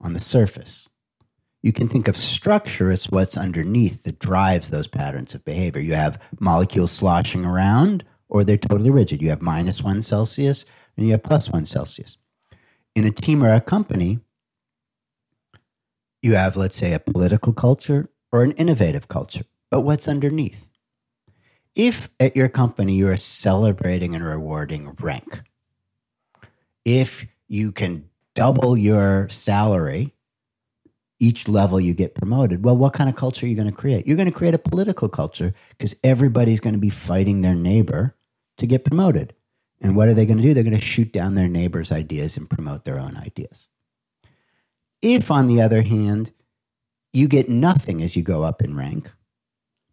on 0.00 0.12
the 0.12 0.20
surface. 0.20 0.88
You 1.62 1.72
can 1.72 1.88
think 1.88 2.06
of 2.06 2.16
structure 2.16 2.90
as 2.90 3.10
what's 3.10 3.36
underneath 3.36 4.04
that 4.04 4.20
drives 4.20 4.70
those 4.70 4.86
patterns 4.86 5.34
of 5.34 5.44
behavior. 5.44 5.82
You 5.82 5.94
have 5.94 6.22
molecules 6.38 6.92
sloshing 6.92 7.44
around, 7.44 8.04
or 8.28 8.44
they're 8.44 8.56
totally 8.56 8.90
rigid. 8.90 9.20
You 9.20 9.30
have 9.30 9.42
minus 9.42 9.82
one 9.82 10.02
Celsius 10.02 10.64
and 10.96 11.06
you 11.06 11.12
have 11.12 11.24
plus 11.24 11.50
one 11.50 11.66
Celsius. 11.66 12.16
In 12.94 13.04
a 13.04 13.10
team 13.10 13.42
or 13.42 13.52
a 13.52 13.60
company, 13.60 14.20
you 16.22 16.34
have, 16.34 16.56
let's 16.56 16.76
say, 16.76 16.92
a 16.92 16.98
political 16.98 17.52
culture 17.52 18.10
or 18.32 18.42
an 18.42 18.52
innovative 18.52 19.08
culture. 19.08 19.44
But 19.70 19.82
what's 19.82 20.08
underneath? 20.08 20.66
if 21.74 22.08
at 22.18 22.36
your 22.36 22.48
company 22.48 22.94
you 22.94 23.08
are 23.08 23.16
celebrating 23.16 24.14
and 24.14 24.24
rewarding 24.24 24.96
rank, 25.00 25.42
if 26.84 27.26
you 27.48 27.72
can 27.72 28.08
double 28.34 28.76
your 28.76 29.28
salary 29.28 30.14
each 31.18 31.48
level 31.48 31.78
you 31.78 31.92
get 31.92 32.14
promoted, 32.14 32.64
well, 32.64 32.76
what 32.76 32.94
kind 32.94 33.10
of 33.10 33.16
culture 33.16 33.44
are 33.44 33.48
you 33.48 33.54
going 33.54 33.68
to 33.68 33.74
create? 33.74 34.06
You're 34.06 34.16
going 34.16 34.30
to 34.30 34.36
create 34.36 34.54
a 34.54 34.58
political 34.58 35.08
culture 35.08 35.54
because 35.70 35.94
everybody's 36.02 36.60
going 36.60 36.72
to 36.72 36.80
be 36.80 36.90
fighting 36.90 37.42
their 37.42 37.54
neighbor 37.54 38.16
to 38.56 38.66
get 38.66 38.84
promoted. 38.84 39.34
And 39.80 39.96
what 39.96 40.08
are 40.08 40.14
they 40.14 40.26
going 40.26 40.36
to 40.36 40.42
do? 40.42 40.52
They're 40.52 40.62
going 40.62 40.74
to 40.74 40.80
shoot 40.80 41.12
down 41.12 41.34
their 41.34 41.48
neighbor's 41.48 41.90
ideas 41.90 42.36
and 42.36 42.50
promote 42.50 42.84
their 42.84 42.98
own 42.98 43.16
ideas. 43.16 43.66
If, 45.00 45.30
on 45.30 45.46
the 45.46 45.62
other 45.62 45.82
hand, 45.82 46.32
you 47.12 47.28
get 47.28 47.48
nothing 47.48 48.02
as 48.02 48.14
you 48.14 48.22
go 48.22 48.42
up 48.42 48.60
in 48.62 48.76
rank, 48.76 49.10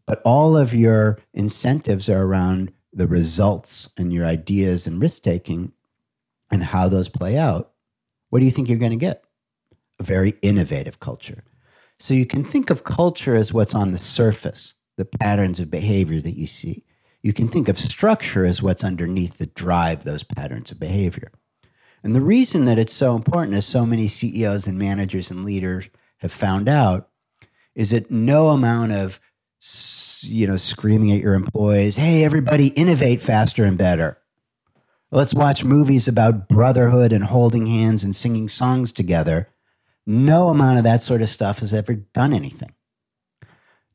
but 0.05 0.21
all 0.23 0.57
of 0.57 0.73
your 0.73 1.19
incentives 1.33 2.09
are 2.09 2.23
around 2.23 2.73
the 2.91 3.07
results 3.07 3.89
and 3.97 4.11
your 4.11 4.25
ideas 4.25 4.87
and 4.87 5.01
risk 5.01 5.21
taking, 5.21 5.71
and 6.51 6.63
how 6.63 6.87
those 6.87 7.09
play 7.09 7.37
out, 7.37 7.71
what 8.29 8.39
do 8.39 8.45
you 8.45 8.51
think 8.51 8.69
you're 8.69 8.77
going 8.77 8.91
to 8.91 8.97
get? 8.97 9.23
A 9.99 10.03
very 10.03 10.35
innovative 10.41 10.99
culture. 10.99 11.43
So 11.99 12.13
you 12.13 12.25
can 12.25 12.43
think 12.43 12.69
of 12.69 12.83
culture 12.83 13.35
as 13.35 13.53
what's 13.53 13.73
on 13.73 13.91
the 13.91 13.97
surface, 13.97 14.73
the 14.97 15.05
patterns 15.05 15.59
of 15.59 15.71
behavior 15.71 16.21
that 16.21 16.37
you 16.37 16.47
see. 16.47 16.83
You 17.21 17.33
can 17.33 17.47
think 17.47 17.67
of 17.67 17.79
structure 17.79 18.45
as 18.45 18.61
what's 18.61 18.83
underneath 18.83 19.37
that 19.37 19.55
drive 19.55 20.03
those 20.03 20.23
patterns 20.23 20.71
of 20.71 20.79
behavior. 20.79 21.31
And 22.03 22.13
the 22.13 22.21
reason 22.21 22.65
that 22.65 22.79
it's 22.79 22.93
so 22.93 23.15
important, 23.15 23.55
as 23.55 23.65
so 23.65 23.85
many 23.85 24.07
CEOs 24.07 24.67
and 24.67 24.77
managers 24.77 25.31
and 25.31 25.43
leaders 25.43 25.89
have 26.19 26.31
found 26.31 26.69
out, 26.69 27.09
is 27.75 27.89
that 27.89 28.11
no 28.11 28.49
amount 28.49 28.91
of 28.91 29.19
you 30.21 30.47
know 30.47 30.57
screaming 30.57 31.11
at 31.11 31.21
your 31.21 31.33
employees, 31.33 31.97
"Hey, 31.97 32.23
everybody, 32.23 32.67
innovate 32.67 33.21
faster 33.21 33.65
and 33.65 33.77
better." 33.77 34.19
Let's 35.11 35.33
watch 35.33 35.63
movies 35.63 36.07
about 36.07 36.49
brotherhood 36.49 37.13
and 37.13 37.25
holding 37.25 37.67
hands 37.67 38.03
and 38.03 38.15
singing 38.15 38.49
songs 38.49 38.91
together. 38.91 39.49
No 40.05 40.49
amount 40.49 40.77
of 40.77 40.83
that 40.83 41.01
sort 41.01 41.21
of 41.21 41.29
stuff 41.29 41.59
has 41.59 41.73
ever 41.73 41.95
done 41.95 42.33
anything. 42.33 42.73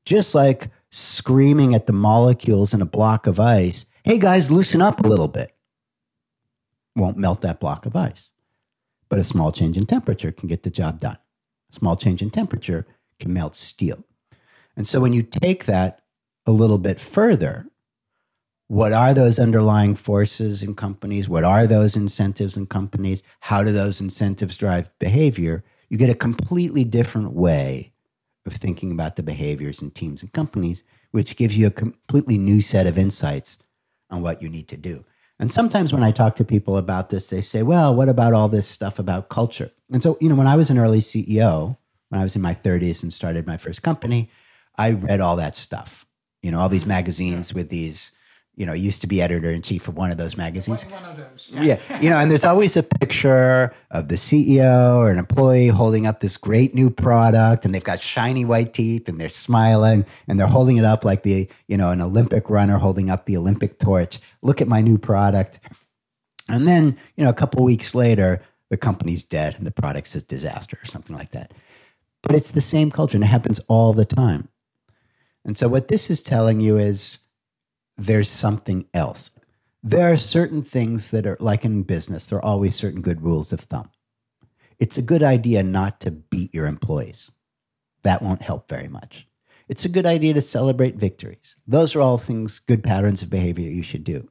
Just 0.04 0.34
like 0.34 0.70
screaming 0.92 1.74
at 1.74 1.86
the 1.86 1.92
molecules 1.92 2.74
in 2.74 2.82
a 2.82 2.86
block 2.86 3.26
of 3.26 3.40
ice, 3.40 3.86
hey 4.04 4.18
guys, 4.18 4.50
loosen 4.50 4.82
up 4.82 5.00
a 5.00 5.08
little 5.08 5.26
bit, 5.26 5.56
won't 6.94 7.16
melt 7.16 7.40
that 7.40 7.58
block 7.58 7.86
of 7.86 7.96
ice. 7.96 8.30
But 9.08 9.18
a 9.18 9.24
small 9.24 9.52
change 9.52 9.76
in 9.76 9.86
temperature 9.86 10.30
can 10.30 10.48
get 10.48 10.62
the 10.62 10.70
job 10.70 11.00
done. 11.00 11.16
A 11.70 11.74
small 11.74 11.96
change 11.96 12.22
in 12.22 12.30
temperature 12.30 12.86
can 13.18 13.32
melt 13.32 13.56
steel. 13.56 14.04
And 14.76 14.86
so 14.86 15.00
when 15.00 15.12
you 15.12 15.22
take 15.22 15.64
that 15.64 16.02
a 16.46 16.52
little 16.52 16.78
bit 16.78 17.00
further, 17.00 17.66
what 18.68 18.92
are 18.92 19.12
those 19.12 19.38
underlying 19.38 19.94
forces 19.94 20.62
in 20.62 20.74
companies? 20.74 21.28
What 21.28 21.44
are 21.44 21.66
those 21.66 21.96
incentives 21.96 22.56
in 22.56 22.66
companies? 22.66 23.22
How 23.40 23.62
do 23.62 23.72
those 23.72 24.00
incentives 24.00 24.56
drive 24.56 24.90
behavior? 24.98 25.64
You 25.88 25.98
get 25.98 26.10
a 26.10 26.14
completely 26.14 26.84
different 26.84 27.32
way 27.32 27.91
of 28.46 28.54
thinking 28.54 28.90
about 28.90 29.16
the 29.16 29.22
behaviors 29.22 29.82
in 29.82 29.90
teams 29.90 30.22
and 30.22 30.32
companies, 30.32 30.82
which 31.10 31.36
gives 31.36 31.56
you 31.56 31.66
a 31.66 31.70
completely 31.70 32.38
new 32.38 32.60
set 32.60 32.86
of 32.86 32.98
insights 32.98 33.56
on 34.10 34.22
what 34.22 34.42
you 34.42 34.48
need 34.48 34.68
to 34.68 34.76
do. 34.76 35.04
And 35.38 35.50
sometimes 35.50 35.92
when 35.92 36.02
I 36.02 36.12
talk 36.12 36.36
to 36.36 36.44
people 36.44 36.76
about 36.76 37.10
this, 37.10 37.28
they 37.30 37.40
say, 37.40 37.62
well, 37.62 37.94
what 37.94 38.08
about 38.08 38.32
all 38.32 38.48
this 38.48 38.68
stuff 38.68 38.98
about 38.98 39.28
culture? 39.28 39.70
And 39.90 40.02
so, 40.02 40.16
you 40.20 40.28
know, 40.28 40.34
when 40.34 40.46
I 40.46 40.56
was 40.56 40.70
an 40.70 40.78
early 40.78 41.00
CEO, 41.00 41.76
when 42.08 42.20
I 42.20 42.24
was 42.24 42.36
in 42.36 42.42
my 42.42 42.54
30s 42.54 43.02
and 43.02 43.12
started 43.12 43.46
my 43.46 43.56
first 43.56 43.82
company, 43.82 44.30
I 44.76 44.92
read 44.92 45.20
all 45.20 45.36
that 45.36 45.56
stuff, 45.56 46.06
you 46.42 46.50
know, 46.50 46.60
all 46.60 46.68
these 46.68 46.86
magazines 46.86 47.52
with 47.52 47.70
these 47.70 48.12
you 48.54 48.66
know, 48.66 48.74
used 48.74 49.00
to 49.00 49.06
be 49.06 49.22
editor 49.22 49.50
in 49.50 49.62
chief 49.62 49.88
of 49.88 49.96
one 49.96 50.10
of 50.10 50.18
those 50.18 50.36
magazines. 50.36 50.84
One 50.84 51.04
of 51.04 51.16
those. 51.16 51.50
Yeah. 51.54 51.62
yeah. 51.62 52.00
You 52.00 52.10
know, 52.10 52.18
and 52.18 52.30
there's 52.30 52.44
always 52.44 52.76
a 52.76 52.82
picture 52.82 53.74
of 53.90 54.08
the 54.08 54.16
CEO 54.16 54.96
or 54.96 55.10
an 55.10 55.18
employee 55.18 55.68
holding 55.68 56.06
up 56.06 56.20
this 56.20 56.36
great 56.36 56.74
new 56.74 56.90
product 56.90 57.64
and 57.64 57.74
they've 57.74 57.82
got 57.82 58.00
shiny 58.00 58.44
white 58.44 58.74
teeth 58.74 59.08
and 59.08 59.18
they're 59.18 59.30
smiling 59.30 60.04
and 60.28 60.38
they're 60.38 60.46
holding 60.46 60.76
it 60.76 60.84
up 60.84 61.02
like 61.04 61.22
the, 61.22 61.48
you 61.66 61.78
know, 61.78 61.90
an 61.90 62.02
Olympic 62.02 62.50
runner 62.50 62.76
holding 62.76 63.08
up 63.08 63.24
the 63.24 63.38
Olympic 63.38 63.78
torch. 63.78 64.20
Look 64.42 64.60
at 64.60 64.68
my 64.68 64.82
new 64.82 64.98
product. 64.98 65.58
And 66.46 66.68
then, 66.68 66.98
you 67.16 67.24
know, 67.24 67.30
a 67.30 67.34
couple 67.34 67.64
weeks 67.64 67.94
later, 67.94 68.42
the 68.68 68.76
company's 68.76 69.22
dead 69.22 69.54
and 69.56 69.66
the 69.66 69.70
product's 69.70 70.14
a 70.14 70.20
disaster 70.20 70.78
or 70.82 70.86
something 70.86 71.16
like 71.16 71.30
that. 71.30 71.52
But 72.22 72.36
it's 72.36 72.50
the 72.50 72.60
same 72.60 72.90
culture 72.90 73.16
and 73.16 73.24
it 73.24 73.28
happens 73.28 73.60
all 73.68 73.94
the 73.94 74.04
time. 74.04 74.48
And 75.44 75.56
so 75.56 75.68
what 75.68 75.88
this 75.88 76.10
is 76.10 76.20
telling 76.20 76.60
you 76.60 76.76
is 76.76 77.18
there's 77.96 78.28
something 78.28 78.86
else. 78.94 79.30
There 79.82 80.12
are 80.12 80.16
certain 80.16 80.62
things 80.62 81.10
that 81.10 81.26
are 81.26 81.36
like 81.40 81.64
in 81.64 81.82
business, 81.82 82.26
there 82.26 82.38
are 82.38 82.44
always 82.44 82.74
certain 82.74 83.02
good 83.02 83.22
rules 83.22 83.52
of 83.52 83.60
thumb. 83.60 83.90
It's 84.78 84.98
a 84.98 85.02
good 85.02 85.22
idea 85.22 85.62
not 85.62 86.00
to 86.00 86.10
beat 86.10 86.52
your 86.54 86.66
employees. 86.66 87.30
That 88.02 88.22
won't 88.22 88.42
help 88.42 88.68
very 88.68 88.88
much. 88.88 89.26
It's 89.68 89.84
a 89.84 89.88
good 89.88 90.06
idea 90.06 90.34
to 90.34 90.42
celebrate 90.42 90.96
victories. 90.96 91.56
Those 91.66 91.94
are 91.94 92.00
all 92.00 92.18
things, 92.18 92.58
good 92.58 92.82
patterns 92.82 93.22
of 93.22 93.30
behavior 93.30 93.70
you 93.70 93.82
should 93.82 94.04
do. 94.04 94.28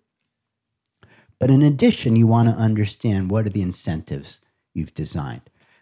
But 1.40 1.50
in 1.50 1.62
addition, 1.62 2.16
you 2.16 2.28
want 2.28 2.50
to 2.50 2.56
understand 2.56 3.32
what 3.32 3.48
are 3.48 3.50
the 3.50 3.62
incentives 3.62 4.42
you've 4.74 4.94
designed. 4.94 5.42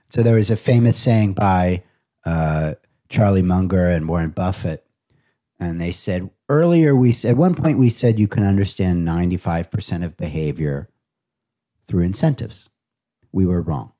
So 0.09 0.23
there 0.23 0.37
is 0.37 0.49
a 0.49 0.55
famous 0.55 0.95
saying 0.97 1.33
by 1.33 1.83
uh, 2.25 2.75
Charlie 3.09 3.41
Munger 3.41 3.89
and 3.89 4.07
Warren 4.07 4.29
Buffett, 4.29 4.85
and 5.59 5.81
they 5.81 5.91
said, 5.91 6.29
earlier 6.49 6.95
we 6.95 7.13
said 7.13 7.31
at 7.31 7.37
one 7.37 7.55
point 7.55 7.77
we 7.77 7.89
said 7.89 8.19
you 8.19 8.27
can 8.27 8.43
understand 8.43 9.07
95% 9.07 10.03
of 10.03 10.17
behavior 10.17 10.89
through 11.87 12.03
incentives. 12.03 12.69
We 13.31 13.45
were 13.45 13.61
wrong. 13.61 13.93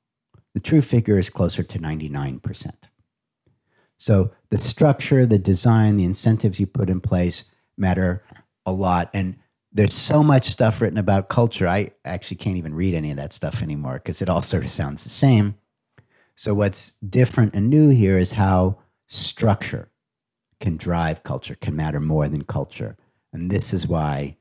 The 0.54 0.60
true 0.60 0.82
figure 0.82 1.18
is 1.18 1.30
closer 1.30 1.64
to 1.64 1.80
99%. 1.80 2.74
So 3.98 4.32
the 4.50 4.58
structure, 4.58 5.26
the 5.26 5.38
design, 5.38 5.98
the 5.98 6.06
incentives 6.06 6.60
you 6.60 6.66
put 6.66 6.90
in 6.90 7.02
place 7.02 7.46
matter 7.78 8.24
a 8.66 8.72
lot. 8.72 9.10
And 9.14 9.38
there's 9.72 9.94
so 9.94 10.24
much 10.24 10.50
stuff 10.50 10.82
written 10.82 10.98
about 10.98 11.30
culture. 11.30 11.68
I 11.68 11.92
actually 12.04 12.38
can't 12.38 12.58
even 12.58 12.74
read 12.74 12.96
any 12.96 13.12
of 13.12 13.18
that 13.18 13.34
stuff 13.34 13.62
anymore 13.62 13.96
because 13.96 14.22
it 14.22 14.30
all 14.30 14.42
sort 14.42 14.64
of 14.64 14.72
sounds 14.72 15.04
the 15.04 15.10
same. 15.10 15.56
So 16.36 16.54
what's 16.54 16.92
different 17.08 17.54
and 17.54 17.70
new 17.70 17.90
here 17.90 18.18
is 18.18 18.34
how 18.34 18.80
structure 19.08 19.89
can 20.60 20.78
drive 20.78 21.24
culture, 21.24 21.56
can 21.56 21.76
matter 21.76 22.00
more 22.00 22.28
than 22.28 22.44
culture. 22.44 22.98
And 23.32 23.50
this 23.50 23.74
is 23.74 23.88
why 23.88 24.38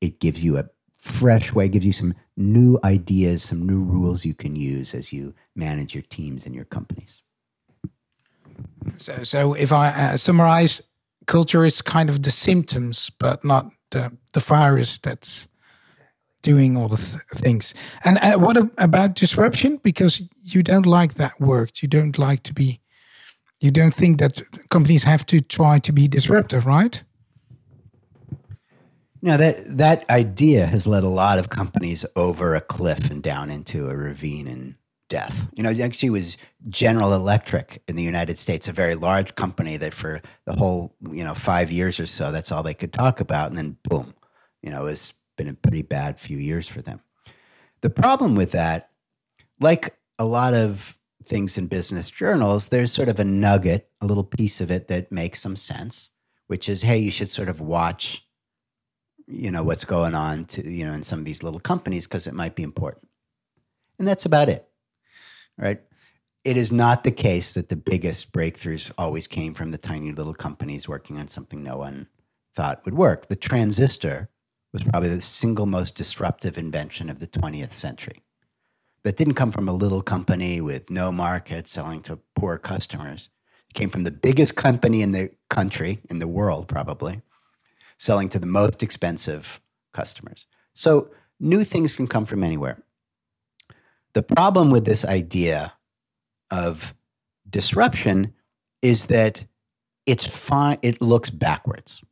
it 0.00 0.20
gives 0.20 0.42
you 0.42 0.58
a 0.58 0.70
fresh 0.96 1.52
way, 1.52 1.68
gives 1.68 1.86
you 1.86 1.92
some 1.92 2.14
new 2.36 2.78
ideas, 2.84 3.42
some 3.42 3.66
new 3.66 3.82
rules 3.82 4.24
you 4.24 4.34
can 4.34 4.56
use 4.56 4.94
as 4.94 5.12
you 5.12 5.34
manage 5.54 5.94
your 5.94 6.02
teams 6.02 6.46
and 6.46 6.54
your 6.54 6.64
companies. 6.64 7.22
So, 8.96 9.24
so 9.24 9.54
if 9.54 9.72
I 9.72 9.88
uh, 9.88 10.16
summarize, 10.16 10.82
culture 11.26 11.64
is 11.64 11.82
kind 11.82 12.10
of 12.10 12.22
the 12.22 12.30
symptoms, 12.30 13.10
but 13.18 13.44
not 13.44 13.70
the, 13.90 14.12
the 14.32 14.40
virus 14.40 14.98
that's 14.98 15.48
doing 16.42 16.76
all 16.76 16.88
the 16.88 16.96
th 16.96 17.22
things. 17.34 17.74
And 18.04 18.18
uh, 18.18 18.38
what 18.38 18.56
about 18.78 19.14
disruption? 19.14 19.78
Because 19.82 20.22
you 20.42 20.62
don't 20.62 20.86
like 20.86 21.14
that 21.14 21.40
word. 21.40 21.82
You 21.82 21.88
don't 21.88 22.18
like 22.18 22.42
to 22.44 22.54
be 22.54 22.80
you 23.60 23.70
don't 23.70 23.94
think 23.94 24.18
that 24.18 24.42
companies 24.70 25.04
have 25.04 25.26
to 25.26 25.40
try 25.40 25.78
to 25.78 25.92
be 25.92 26.08
disruptive, 26.08 26.66
right? 26.66 27.04
No, 29.22 29.36
that 29.36 29.76
that 29.76 30.08
idea 30.08 30.66
has 30.66 30.86
led 30.86 31.04
a 31.04 31.08
lot 31.08 31.38
of 31.38 31.50
companies 31.50 32.06
over 32.16 32.54
a 32.54 32.60
cliff 32.60 33.10
and 33.10 33.22
down 33.22 33.50
into 33.50 33.90
a 33.90 33.94
ravine 33.94 34.46
and 34.46 34.76
death. 35.10 35.46
You 35.52 35.62
know, 35.62 35.70
actually, 35.84 36.08
was 36.08 36.38
General 36.70 37.12
Electric 37.12 37.82
in 37.86 37.96
the 37.96 38.02
United 38.02 38.38
States, 38.38 38.66
a 38.66 38.72
very 38.72 38.94
large 38.94 39.34
company 39.34 39.76
that 39.76 39.92
for 39.92 40.22
the 40.46 40.54
whole 40.54 40.94
you 41.12 41.22
know 41.22 41.34
five 41.34 41.70
years 41.70 42.00
or 42.00 42.06
so, 42.06 42.32
that's 42.32 42.50
all 42.50 42.62
they 42.62 42.72
could 42.72 42.94
talk 42.94 43.20
about, 43.20 43.50
and 43.50 43.58
then 43.58 43.76
boom, 43.84 44.14
you 44.62 44.70
know, 44.70 44.86
it's 44.86 45.12
been 45.36 45.48
a 45.48 45.54
pretty 45.54 45.82
bad 45.82 46.18
few 46.18 46.38
years 46.38 46.66
for 46.66 46.80
them. 46.80 47.00
The 47.82 47.90
problem 47.90 48.34
with 48.34 48.52
that, 48.52 48.90
like 49.60 49.98
a 50.18 50.24
lot 50.24 50.54
of 50.54 50.96
things 51.24 51.58
in 51.58 51.66
business 51.66 52.10
journals, 52.10 52.68
there's 52.68 52.92
sort 52.92 53.08
of 53.08 53.18
a 53.18 53.24
nugget, 53.24 53.90
a 54.00 54.06
little 54.06 54.24
piece 54.24 54.60
of 54.60 54.70
it 54.70 54.88
that 54.88 55.12
makes 55.12 55.40
some 55.40 55.56
sense, 55.56 56.10
which 56.46 56.68
is, 56.68 56.82
hey, 56.82 56.98
you 56.98 57.10
should 57.10 57.30
sort 57.30 57.48
of 57.48 57.60
watch, 57.60 58.26
you 59.26 59.50
know, 59.50 59.62
what's 59.62 59.84
going 59.84 60.14
on 60.14 60.44
to, 60.46 60.68
you 60.68 60.84
know, 60.84 60.92
in 60.92 61.02
some 61.02 61.18
of 61.18 61.24
these 61.24 61.42
little 61.42 61.60
companies 61.60 62.06
because 62.06 62.26
it 62.26 62.34
might 62.34 62.54
be 62.54 62.62
important. 62.62 63.08
And 63.98 64.08
that's 64.08 64.24
about 64.24 64.48
it. 64.48 64.66
Right. 65.58 65.82
It 66.42 66.56
is 66.56 66.72
not 66.72 67.04
the 67.04 67.10
case 67.10 67.52
that 67.52 67.68
the 67.68 67.76
biggest 67.76 68.32
breakthroughs 68.32 68.90
always 68.96 69.26
came 69.26 69.52
from 69.52 69.72
the 69.72 69.78
tiny 69.78 70.12
little 70.12 70.32
companies 70.34 70.88
working 70.88 71.18
on 71.18 71.28
something 71.28 71.62
no 71.62 71.76
one 71.76 72.08
thought 72.54 72.84
would 72.86 72.94
work. 72.94 73.28
The 73.28 73.36
transistor 73.36 74.30
was 74.72 74.82
probably 74.82 75.10
the 75.10 75.20
single 75.20 75.66
most 75.66 75.96
disruptive 75.96 76.56
invention 76.56 77.10
of 77.10 77.20
the 77.20 77.26
20th 77.26 77.72
century 77.72 78.22
that 79.02 79.16
didn't 79.16 79.34
come 79.34 79.52
from 79.52 79.68
a 79.68 79.72
little 79.72 80.02
company 80.02 80.60
with 80.60 80.90
no 80.90 81.10
market 81.10 81.68
selling 81.68 82.02
to 82.02 82.18
poor 82.34 82.58
customers. 82.58 83.28
It 83.68 83.74
came 83.74 83.88
from 83.88 84.04
the 84.04 84.10
biggest 84.10 84.56
company 84.56 85.02
in 85.02 85.12
the 85.12 85.30
country, 85.48 86.00
in 86.10 86.18
the 86.18 86.28
world 86.28 86.68
probably, 86.68 87.22
selling 87.98 88.28
to 88.30 88.38
the 88.38 88.46
most 88.46 88.82
expensive 88.82 89.60
customers. 89.92 90.46
So 90.74 91.10
new 91.38 91.64
things 91.64 91.96
can 91.96 92.06
come 92.06 92.26
from 92.26 92.44
anywhere. 92.44 92.82
The 94.12 94.22
problem 94.22 94.70
with 94.70 94.84
this 94.84 95.04
idea 95.04 95.74
of 96.50 96.94
disruption 97.48 98.34
is 98.82 99.06
that 99.06 99.44
it's 100.06 100.26
fine, 100.26 100.78
it 100.82 101.00
looks 101.00 101.30
backwards. 101.30 102.02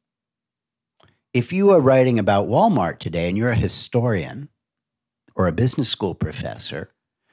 If 1.35 1.53
you 1.53 1.70
are 1.70 1.81
writing 1.81 2.18
about 2.18 2.48
Walmart 2.48 2.98
today 2.98 3.29
and 3.29 3.37
you're 3.37 3.51
a 3.51 3.57
historian, 3.57 4.48
or 5.38 5.46
a 5.46 5.53
business 5.53 5.88
school 5.88 6.14
professor, 6.14 6.90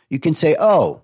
you 0.09 0.19
can 0.19 0.35
say, 0.35 0.55
oh, 0.59 1.03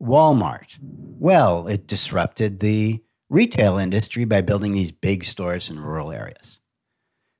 Walmart. 0.00 0.78
Well, 0.80 1.66
it 1.66 1.88
disrupted 1.88 2.60
the 2.60 3.02
retail 3.30 3.78
industry 3.78 4.24
by 4.24 4.42
building 4.42 4.74
these 4.74 4.92
big 4.92 5.24
stores 5.24 5.70
in 5.70 5.80
rural 5.80 6.12
areas. 6.12 6.60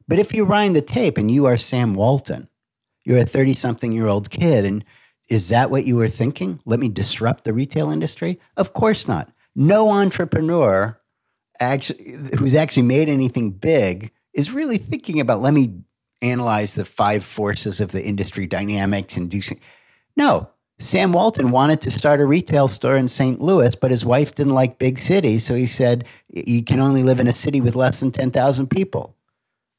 But 0.09 0.19
if 0.19 0.35
you 0.35 0.45
wind 0.47 0.75
the 0.75 0.83
tape 0.83 1.19
and 1.19 1.31
you 1.31 1.47
are 1.47 1.57
Sam 1.59 1.95
Walton, 1.95 2.49
You're 3.05 3.19
a 3.19 3.27
30 3.27 3.55
something 3.55 3.93
year 3.93 4.07
old 4.07 4.31
kid. 4.31 4.65
And 4.65 4.85
is 5.29 5.49
that 5.51 5.71
what 5.71 5.85
you 5.85 5.97
were 5.97 6.09
thinking? 6.09 6.61
Let 6.65 6.81
me 6.81 6.89
disrupt 6.89 7.45
the 7.45 7.53
retail 7.53 7.91
industry? 7.91 8.41
Of 8.57 8.73
course 8.73 9.07
not. 9.07 9.31
No 9.55 9.91
entrepreneur 9.91 11.01
actually, 11.61 12.15
who's 12.39 12.55
actually 12.55 12.85
made 12.85 13.09
anything 13.09 13.51
big 13.53 14.13
is 14.33 14.53
really 14.53 14.79
thinking 14.79 15.21
about 15.21 15.43
let 15.43 15.55
me 15.55 15.83
analyze 16.25 16.73
the 16.73 16.85
five 16.85 17.25
forces 17.25 17.81
of 17.81 17.93
the 17.93 18.05
industry 18.05 18.47
dynamics 18.47 19.17
and 19.17 19.31
do 19.31 19.41
no. 20.17 20.51
Sam 20.81 21.13
walton 21.13 21.51
wanted 21.51 21.81
to 21.83 21.91
start 21.91 22.21
a 22.21 22.27
retail 22.27 22.67
store 22.67 22.97
in 22.97 23.07
st 23.07 23.41
louis 23.41 23.77
but 23.77 23.93
his 23.93 24.05
wife 24.05 24.35
didn't 24.35 24.55
like 24.55 24.79
big 24.79 24.99
cities 24.99 25.47
so 25.47 25.55
he 25.55 25.67
said 25.67 26.05
you 26.29 26.65
can 26.65 26.81
only 26.81 27.05
live 27.05 27.21
in 27.21 27.29
a 27.29 27.33
city 27.33 27.61
with 27.61 27.77
less 27.77 28.01
than 28.01 28.11
10000 28.11 28.69
people. 28.69 29.17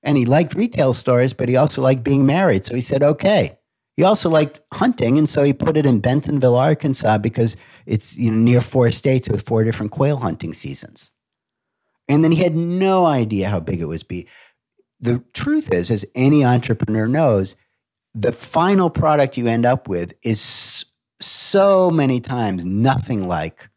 And 0.03 0.17
he 0.17 0.25
liked 0.25 0.53
retail 0.53 0.93
stores 0.93 1.33
but 1.33 1.49
he 1.49 1.57
also 1.57 1.81
liked 1.81 2.03
being 2.03 2.25
married 2.25 2.65
so 2.65 2.75
he 2.75 2.81
said 2.81 3.03
okay. 3.03 3.59
He 3.97 4.03
also 4.03 4.29
liked 4.29 4.61
hunting 4.73 5.17
and 5.17 5.27
so 5.27 5.43
he 5.43 5.53
put 5.53 5.77
it 5.77 5.85
in 5.85 5.99
bentonville 5.99 6.55
arkansas 6.55 7.17
because 7.17 7.57
it's 7.85 8.17
you 8.17 8.31
know, 8.31 8.37
near 8.37 8.61
four 8.61 8.89
states 8.91 9.27
with 9.29 9.45
four 9.45 9.63
different 9.63 9.91
quail 9.91 10.17
hunting 10.17 10.53
seasons. 10.53 11.11
And 12.07 12.23
then 12.23 12.31
he 12.31 12.43
had 12.43 12.55
no 12.55 13.05
idea 13.05 13.49
how 13.49 13.59
big 13.59 13.81
it 13.81 13.85
was 13.85 14.03
be 14.03 14.27
the 14.99 15.23
truth 15.33 15.73
is, 15.73 15.91
as 15.91 16.05
any 16.15 16.43
entrepreneur 16.43 17.07
knows, 17.07 17.55
the 18.13 18.31
final 18.31 18.89
product 18.89 19.37
you 19.37 19.47
end 19.47 19.65
up 19.65 19.87
with 19.87 20.13
is 20.23 20.85
so 21.19 21.89
many 21.89 22.19
times 22.19 22.65
nothing 22.65 23.27
like 23.27 23.69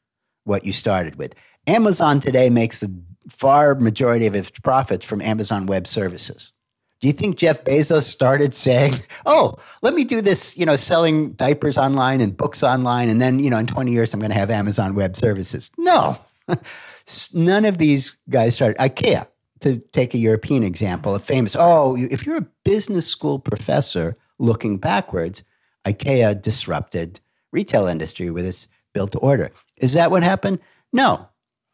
what 0.45 0.65
you 0.65 0.73
started 0.73 1.17
with. 1.17 1.35
Amazon 1.67 2.21
today 2.21 2.51
makes 2.51 2.81
the 2.81 2.95
far 3.29 3.75
majority 3.75 4.27
of 4.27 4.35
its 4.35 4.51
profits 4.51 5.05
from 5.05 5.21
Amazon 5.21 5.67
Web 5.67 5.87
Services. 5.87 6.53
Do 7.01 7.07
you 7.07 7.13
think 7.13 7.37
Jeff 7.37 7.63
Bezos 7.63 8.05
started 8.05 8.55
saying, 8.55 8.95
"Oh, 9.27 9.57
let 9.83 9.95
me 9.95 10.05
do 10.05 10.21
this, 10.21 10.57
you 10.57 10.67
know, 10.67 10.75
selling 10.75 11.33
diapers 11.33 11.79
online 11.79 12.21
and 12.21 12.37
books 12.37 12.63
online 12.63 13.09
and 13.09 13.21
then, 13.21 13.39
you 13.39 13.51
know, 13.51 13.59
in 13.59 13.67
20 13.67 13.93
years 13.93 14.13
I'm 14.13 14.21
going 14.21 14.33
to 14.33 14.39
have 14.39 14.51
Amazon 14.51 14.95
Web 14.95 15.17
Services?" 15.17 15.71
No. 15.79 16.19
None 17.35 17.65
of 17.65 17.79
these 17.79 18.17
guys 18.29 18.55
started 18.55 18.79
IKEA 18.79 19.27
to 19.61 19.79
take 19.93 20.15
a 20.15 20.19
European 20.19 20.63
example, 20.63 21.15
a 21.15 21.19
famous, 21.19 21.57
oh, 21.59 21.97
if 21.97 22.27
you're 22.27 22.37
a 22.37 22.47
business 22.65 23.07
school 23.07 23.39
professor 23.39 24.17
looking 24.39 24.79
backwards, 24.79 25.43
IKEA 25.85 26.41
disrupted 26.41 27.21
retail 27.53 27.87
industry 27.87 28.31
with 28.31 28.47
its 28.47 28.69
built 28.93 29.13
to 29.13 29.19
order. 29.19 29.51
Is 29.77 29.95
that 29.95 30.11
what 30.11 30.23
happened? 30.23 30.59
No. 30.93 31.29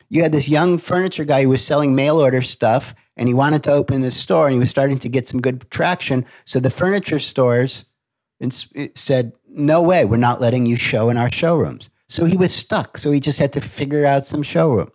You 0.09 0.23
had 0.23 0.33
this 0.33 0.49
young 0.49 0.79
furniture 0.79 1.25
guy 1.25 1.42
who 1.42 1.49
was 1.49 1.64
selling 1.64 1.94
mail 1.94 2.20
order 2.20 2.42
stuff 2.42 2.94
and 3.16 3.29
he 3.29 3.35
wanted 3.35 3.62
to 3.64 3.73
open 3.73 4.03
a 4.03 4.11
store 4.11 4.47
and 4.47 4.55
he 4.55 4.61
was 4.61 4.70
starting 4.70 4.99
to 5.01 5.09
get 5.09 5.27
some 5.27 5.40
good 5.40 5.68
traction. 5.70 6.27
So 6.44 6.61
the 6.61 6.70
furniture 6.70 7.18
stores 7.18 7.87
said, 8.94 9.33
no 9.49 9.81
way, 9.83 10.05
we're 10.05 10.16
not 10.16 10.40
letting 10.40 10.66
you 10.66 10.77
show 10.77 11.09
in 11.09 11.16
our 11.16 11.33
showrooms. 11.33 11.90
So 12.09 12.27
he 12.27 12.37
was 12.37 12.53
stuck. 12.53 12.99
So 12.99 13.11
he 13.11 13.20
just 13.20 13.38
had 13.38 13.53
to 13.55 13.61
figure 13.61 14.05
out 14.05 14.27
some 14.27 14.42
showroom 14.42 14.90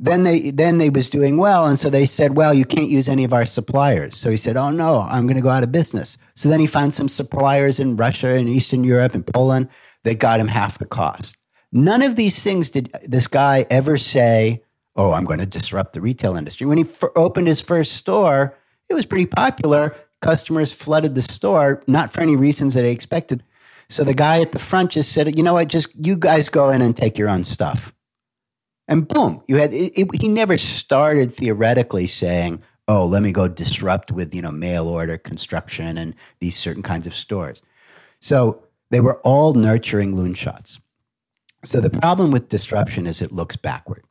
then 0.00 0.22
they 0.22 0.50
then 0.50 0.78
they 0.78 0.90
was 0.90 1.10
doing 1.10 1.36
well 1.36 1.66
and 1.66 1.78
so 1.78 1.90
they 1.90 2.04
said 2.04 2.36
well 2.36 2.54
you 2.54 2.64
can't 2.64 2.88
use 2.88 3.08
any 3.08 3.24
of 3.24 3.32
our 3.32 3.44
suppliers. 3.44 4.16
So 4.16 4.30
he 4.30 4.36
said 4.36 4.56
oh 4.56 4.70
no 4.70 5.02
i'm 5.02 5.26
going 5.26 5.36
to 5.36 5.42
go 5.42 5.48
out 5.48 5.64
of 5.64 5.72
business. 5.72 6.18
So 6.34 6.48
then 6.48 6.60
he 6.60 6.66
found 6.66 6.94
some 6.94 7.08
suppliers 7.08 7.80
in 7.80 7.96
russia 7.96 8.28
and 8.28 8.48
eastern 8.48 8.84
europe 8.84 9.14
and 9.14 9.26
poland 9.26 9.68
that 10.04 10.18
got 10.18 10.40
him 10.40 10.48
half 10.48 10.78
the 10.78 10.86
cost. 10.86 11.36
None 11.72 12.02
of 12.02 12.16
these 12.16 12.42
things 12.42 12.70
did 12.70 12.90
this 13.02 13.26
guy 13.26 13.66
ever 13.70 13.98
say 13.98 14.62
oh 14.94 15.12
i'm 15.12 15.24
going 15.24 15.40
to 15.40 15.46
disrupt 15.46 15.94
the 15.94 16.00
retail 16.00 16.36
industry. 16.36 16.66
When 16.66 16.78
he 16.78 16.84
f- 16.84 17.04
opened 17.16 17.48
his 17.48 17.60
first 17.60 17.92
store 17.92 18.56
it 18.88 18.94
was 18.94 19.06
pretty 19.06 19.26
popular. 19.26 19.94
Customers 20.20 20.72
flooded 20.72 21.14
the 21.14 21.22
store 21.22 21.82
not 21.86 22.12
for 22.12 22.20
any 22.22 22.36
reasons 22.36 22.74
that 22.74 22.84
he 22.84 22.90
expected. 22.90 23.42
So 23.88 24.02
the 24.02 24.14
guy 24.14 24.40
at 24.40 24.52
the 24.52 24.58
front 24.58 24.92
just 24.92 25.12
said 25.12 25.36
you 25.36 25.42
know 25.42 25.54
what? 25.54 25.68
Just 25.68 25.88
you 25.94 26.16
guys 26.16 26.48
go 26.48 26.70
in 26.70 26.82
and 26.82 26.96
take 26.96 27.18
your 27.18 27.28
own 27.28 27.44
stuff 27.44 27.92
and 28.88 29.06
boom, 29.06 29.42
you 29.46 29.56
had 29.56 29.72
it, 29.72 29.92
it, 29.98 30.20
he 30.20 30.28
never 30.28 30.56
started 30.56 31.34
theoretically 31.34 32.06
saying, 32.06 32.62
"Oh, 32.88 33.04
let 33.04 33.22
me 33.22 33.32
go 33.32 33.46
disrupt 33.46 34.10
with 34.10 34.34
you 34.34 34.42
know 34.42 34.50
mail 34.50 34.88
order 34.88 35.18
construction 35.18 35.98
and 35.98 36.14
these 36.40 36.56
certain 36.56 36.82
kinds 36.82 37.06
of 37.06 37.14
stores." 37.14 37.62
So 38.20 38.64
they 38.90 39.00
were 39.00 39.20
all 39.20 39.52
nurturing 39.54 40.16
loon 40.16 40.34
shots. 40.34 40.80
So 41.64 41.80
the 41.80 41.90
problem 41.90 42.30
with 42.30 42.48
disruption 42.48 43.06
is 43.06 43.20
it 43.20 43.32
looks 43.32 43.56
backward. 43.56 44.04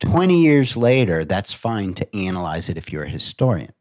20 0.00 0.40
years 0.40 0.76
later, 0.76 1.24
that's 1.24 1.52
fine 1.52 1.94
to 1.94 2.16
analyze 2.16 2.68
it 2.68 2.76
if 2.76 2.92
you're 2.92 3.04
a 3.04 3.08
historian. 3.08 3.72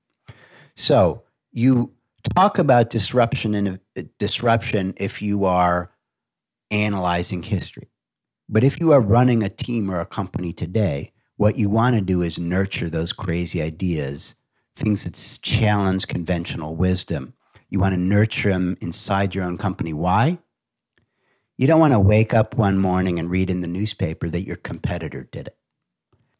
So 0.75 1.23
you 1.51 1.93
talk 2.35 2.57
about 2.57 2.89
disruption 2.89 3.53
and 3.53 3.79
uh, 3.97 4.03
disruption 4.17 4.93
if 4.97 5.21
you 5.21 5.45
are 5.45 5.91
analyzing 6.71 7.43
history. 7.43 7.89
But 8.49 8.63
if 8.63 8.79
you 8.79 8.91
are 8.93 9.01
running 9.01 9.43
a 9.43 9.49
team 9.49 9.91
or 9.91 9.99
a 9.99 10.05
company 10.05 10.53
today, 10.53 11.11
what 11.35 11.57
you 11.57 11.69
want 11.69 11.95
to 11.95 12.01
do 12.01 12.21
is 12.21 12.39
nurture 12.39 12.89
those 12.89 13.13
crazy 13.13 13.61
ideas, 13.61 14.35
things 14.75 15.03
that 15.03 15.39
challenge 15.41 16.07
conventional 16.07 16.75
wisdom. 16.75 17.33
You 17.69 17.79
want 17.79 17.93
to 17.93 17.99
nurture 17.99 18.51
them 18.51 18.77
inside 18.79 19.35
your 19.35 19.43
own 19.43 19.57
company. 19.57 19.93
Why? 19.93 20.39
You 21.57 21.67
don't 21.67 21.79
want 21.79 21.93
to 21.93 21.99
wake 21.99 22.33
up 22.33 22.55
one 22.55 22.77
morning 22.77 23.19
and 23.19 23.29
read 23.29 23.49
in 23.49 23.61
the 23.61 23.67
newspaper 23.67 24.29
that 24.29 24.45
your 24.45 24.55
competitor 24.55 25.23
did 25.23 25.47
it. 25.47 25.57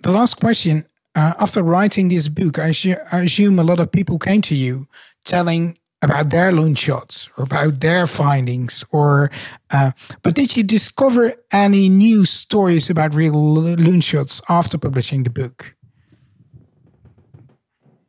The 0.04 0.12
last 0.12 0.36
question 0.36 0.86
uh, 1.15 1.34
after 1.39 1.63
writing 1.63 2.10
this 2.10 2.30
book, 2.30 2.60
I, 2.60 2.74
I 3.12 3.22
assume 3.22 3.58
a 3.58 3.63
lot 3.63 3.80
of 3.80 3.91
people 3.91 4.20
came 4.20 4.41
to 4.43 4.56
you 4.56 4.88
telling 5.26 5.80
about 6.02 6.30
their 6.30 6.52
loon 6.52 6.76
shots 6.76 7.30
or 7.38 7.44
about 7.44 7.80
their 7.80 8.06
findings 8.06 8.86
or 8.92 9.32
uh, 9.72 9.92
but 10.22 10.36
did 10.36 10.56
you 10.56 10.64
discover 10.64 11.34
any 11.52 11.90
new 11.90 12.24
stories 12.24 12.90
about 12.90 13.16
real 13.16 13.34
loon 13.34 14.02
shots 14.02 14.42
after 14.48 14.78
publishing 14.78 15.24
the 15.24 15.30
book? 15.30 15.76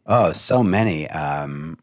Oh 0.06 0.32
so 0.32 0.62
many 0.62 1.08
um, 1.08 1.78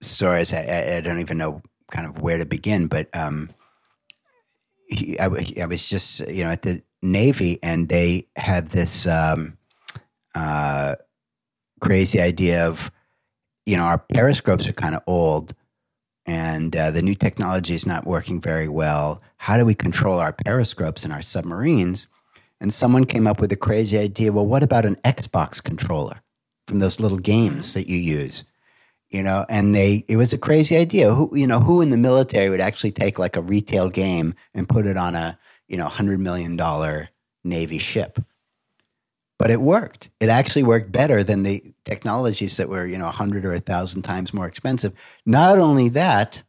stories. 0.00 0.52
I, 0.52 0.96
I, 0.96 1.00
don't 1.00 1.20
even 1.20 1.38
know 1.38 1.62
kind 1.90 2.06
of 2.06 2.20
where 2.20 2.38
to 2.38 2.44
begin 2.44 2.86
but 2.86 3.08
um, 3.16 3.50
I, 4.92 5.54
I, 5.60 5.66
was 5.66 5.88
just 5.88 6.28
you 6.28 6.44
know 6.44 6.50
at 6.50 6.62
the 6.62 6.82
navy 7.02 7.58
and 7.62 7.88
they 7.88 8.28
had 8.36 8.68
this 8.68 9.06
um, 9.06 9.56
uh, 10.34 10.96
crazy 11.80 12.20
idea 12.20 12.68
of 12.68 12.90
you 13.66 13.76
know, 13.76 13.82
our 13.82 13.98
periscopes 13.98 14.68
are 14.68 14.72
kind 14.72 14.94
of 14.94 15.02
old 15.06 15.54
and 16.26 16.74
uh, 16.74 16.90
the 16.90 17.02
new 17.02 17.14
technology 17.14 17.74
is 17.74 17.86
not 17.86 18.06
working 18.06 18.40
very 18.40 18.68
well. 18.68 19.22
How 19.36 19.56
do 19.56 19.64
we 19.64 19.74
control 19.74 20.18
our 20.18 20.32
periscopes 20.32 21.04
and 21.04 21.12
our 21.12 21.22
submarines? 21.22 22.08
And 22.60 22.72
someone 22.72 23.04
came 23.04 23.26
up 23.26 23.40
with 23.40 23.52
a 23.52 23.56
crazy 23.56 23.98
idea. 23.98 24.32
Well, 24.32 24.46
what 24.46 24.62
about 24.62 24.86
an 24.86 24.96
Xbox 25.04 25.62
controller 25.62 26.22
from 26.66 26.80
those 26.80 26.98
little 27.00 27.18
games 27.18 27.74
that 27.74 27.88
you 27.88 27.96
use? 27.96 28.44
You 29.10 29.22
know, 29.22 29.46
and 29.48 29.74
they 29.74 30.04
it 30.08 30.16
was 30.16 30.32
a 30.32 30.38
crazy 30.38 30.76
idea. 30.76 31.14
Who 31.14 31.30
you 31.32 31.46
know, 31.46 31.60
who 31.60 31.80
in 31.80 31.90
the 31.90 31.96
military 31.96 32.50
would 32.50 32.60
actually 32.60 32.90
take 32.90 33.20
like 33.20 33.36
a 33.36 33.42
retail 33.42 33.88
game 33.88 34.34
and 34.52 34.68
put 34.68 34.84
it 34.84 34.96
on 34.96 35.14
a, 35.14 35.38
you 35.68 35.76
know, 35.76 35.86
hundred 35.86 36.18
million 36.18 36.56
dollar 36.56 37.10
Navy 37.44 37.78
ship? 37.78 38.18
But 39.38 39.50
it 39.50 39.60
worked. 39.60 40.08
It 40.18 40.28
actually 40.30 40.62
worked 40.62 40.90
better 40.90 41.22
than 41.22 41.42
the 41.42 41.62
technologies 41.84 42.56
that 42.56 42.68
were, 42.68 42.86
you 42.86 42.96
know, 42.96 43.08
a 43.08 43.12
hundred 43.12 43.44
or 43.44 43.52
a 43.52 43.60
thousand 43.60 44.02
times 44.02 44.32
more 44.32 44.46
expensive. 44.46 44.94
Not 45.26 45.58
only 45.58 45.90
that, 45.90 46.42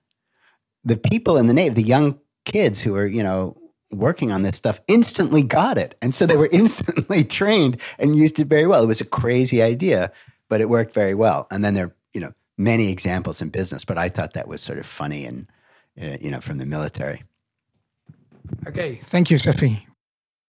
the 0.86 0.98
people 0.98 1.38
in 1.38 1.48
the 1.48 1.54
Navy, 1.54 1.76
the 1.76 1.84
young 1.84 2.20
kids 2.46 2.82
who 2.82 2.94
were, 2.94 3.06
you 3.06 3.22
know, 3.22 3.58
working 3.92 4.32
on 4.32 4.42
this 4.42 4.56
stuff 4.56 4.80
instantly 4.88 5.44
got 5.44 5.78
it. 5.78 5.96
And 6.02 6.14
so 6.14 6.26
they 6.26 6.38
were 6.38 6.50
instantly 6.52 7.24
trained 7.24 7.82
and 8.00 8.16
used 8.16 8.40
it 8.40 8.48
very 8.48 8.68
well. 8.68 8.84
It 8.84 8.88
was 8.88 9.02
a 9.02 9.06
crazy 9.06 9.62
idea, 9.62 10.12
but 10.50 10.62
it 10.62 10.70
worked 10.70 10.94
very 10.94 11.14
well. 11.14 11.48
And 11.52 11.64
then 11.64 11.74
there, 11.74 11.94
you 12.14 12.22
know, 12.22 12.34
many 12.58 12.90
examples 12.90 13.42
in 13.42 13.50
business, 13.50 13.86
but 13.86 13.98
I 13.98 14.10
thought 14.10 14.34
that 14.34 14.48
was 14.48 14.62
sort 14.62 14.80
of 14.80 14.86
funny 14.86 15.26
and, 15.26 15.48
uh, 16.02 16.18
you 16.22 16.32
know, 16.32 16.42
from 16.42 16.58
the 16.58 16.66
military. 16.66 17.24
Okay. 18.66 18.96
Thank 19.04 19.30
you, 19.30 19.38
Safi. 19.38 19.84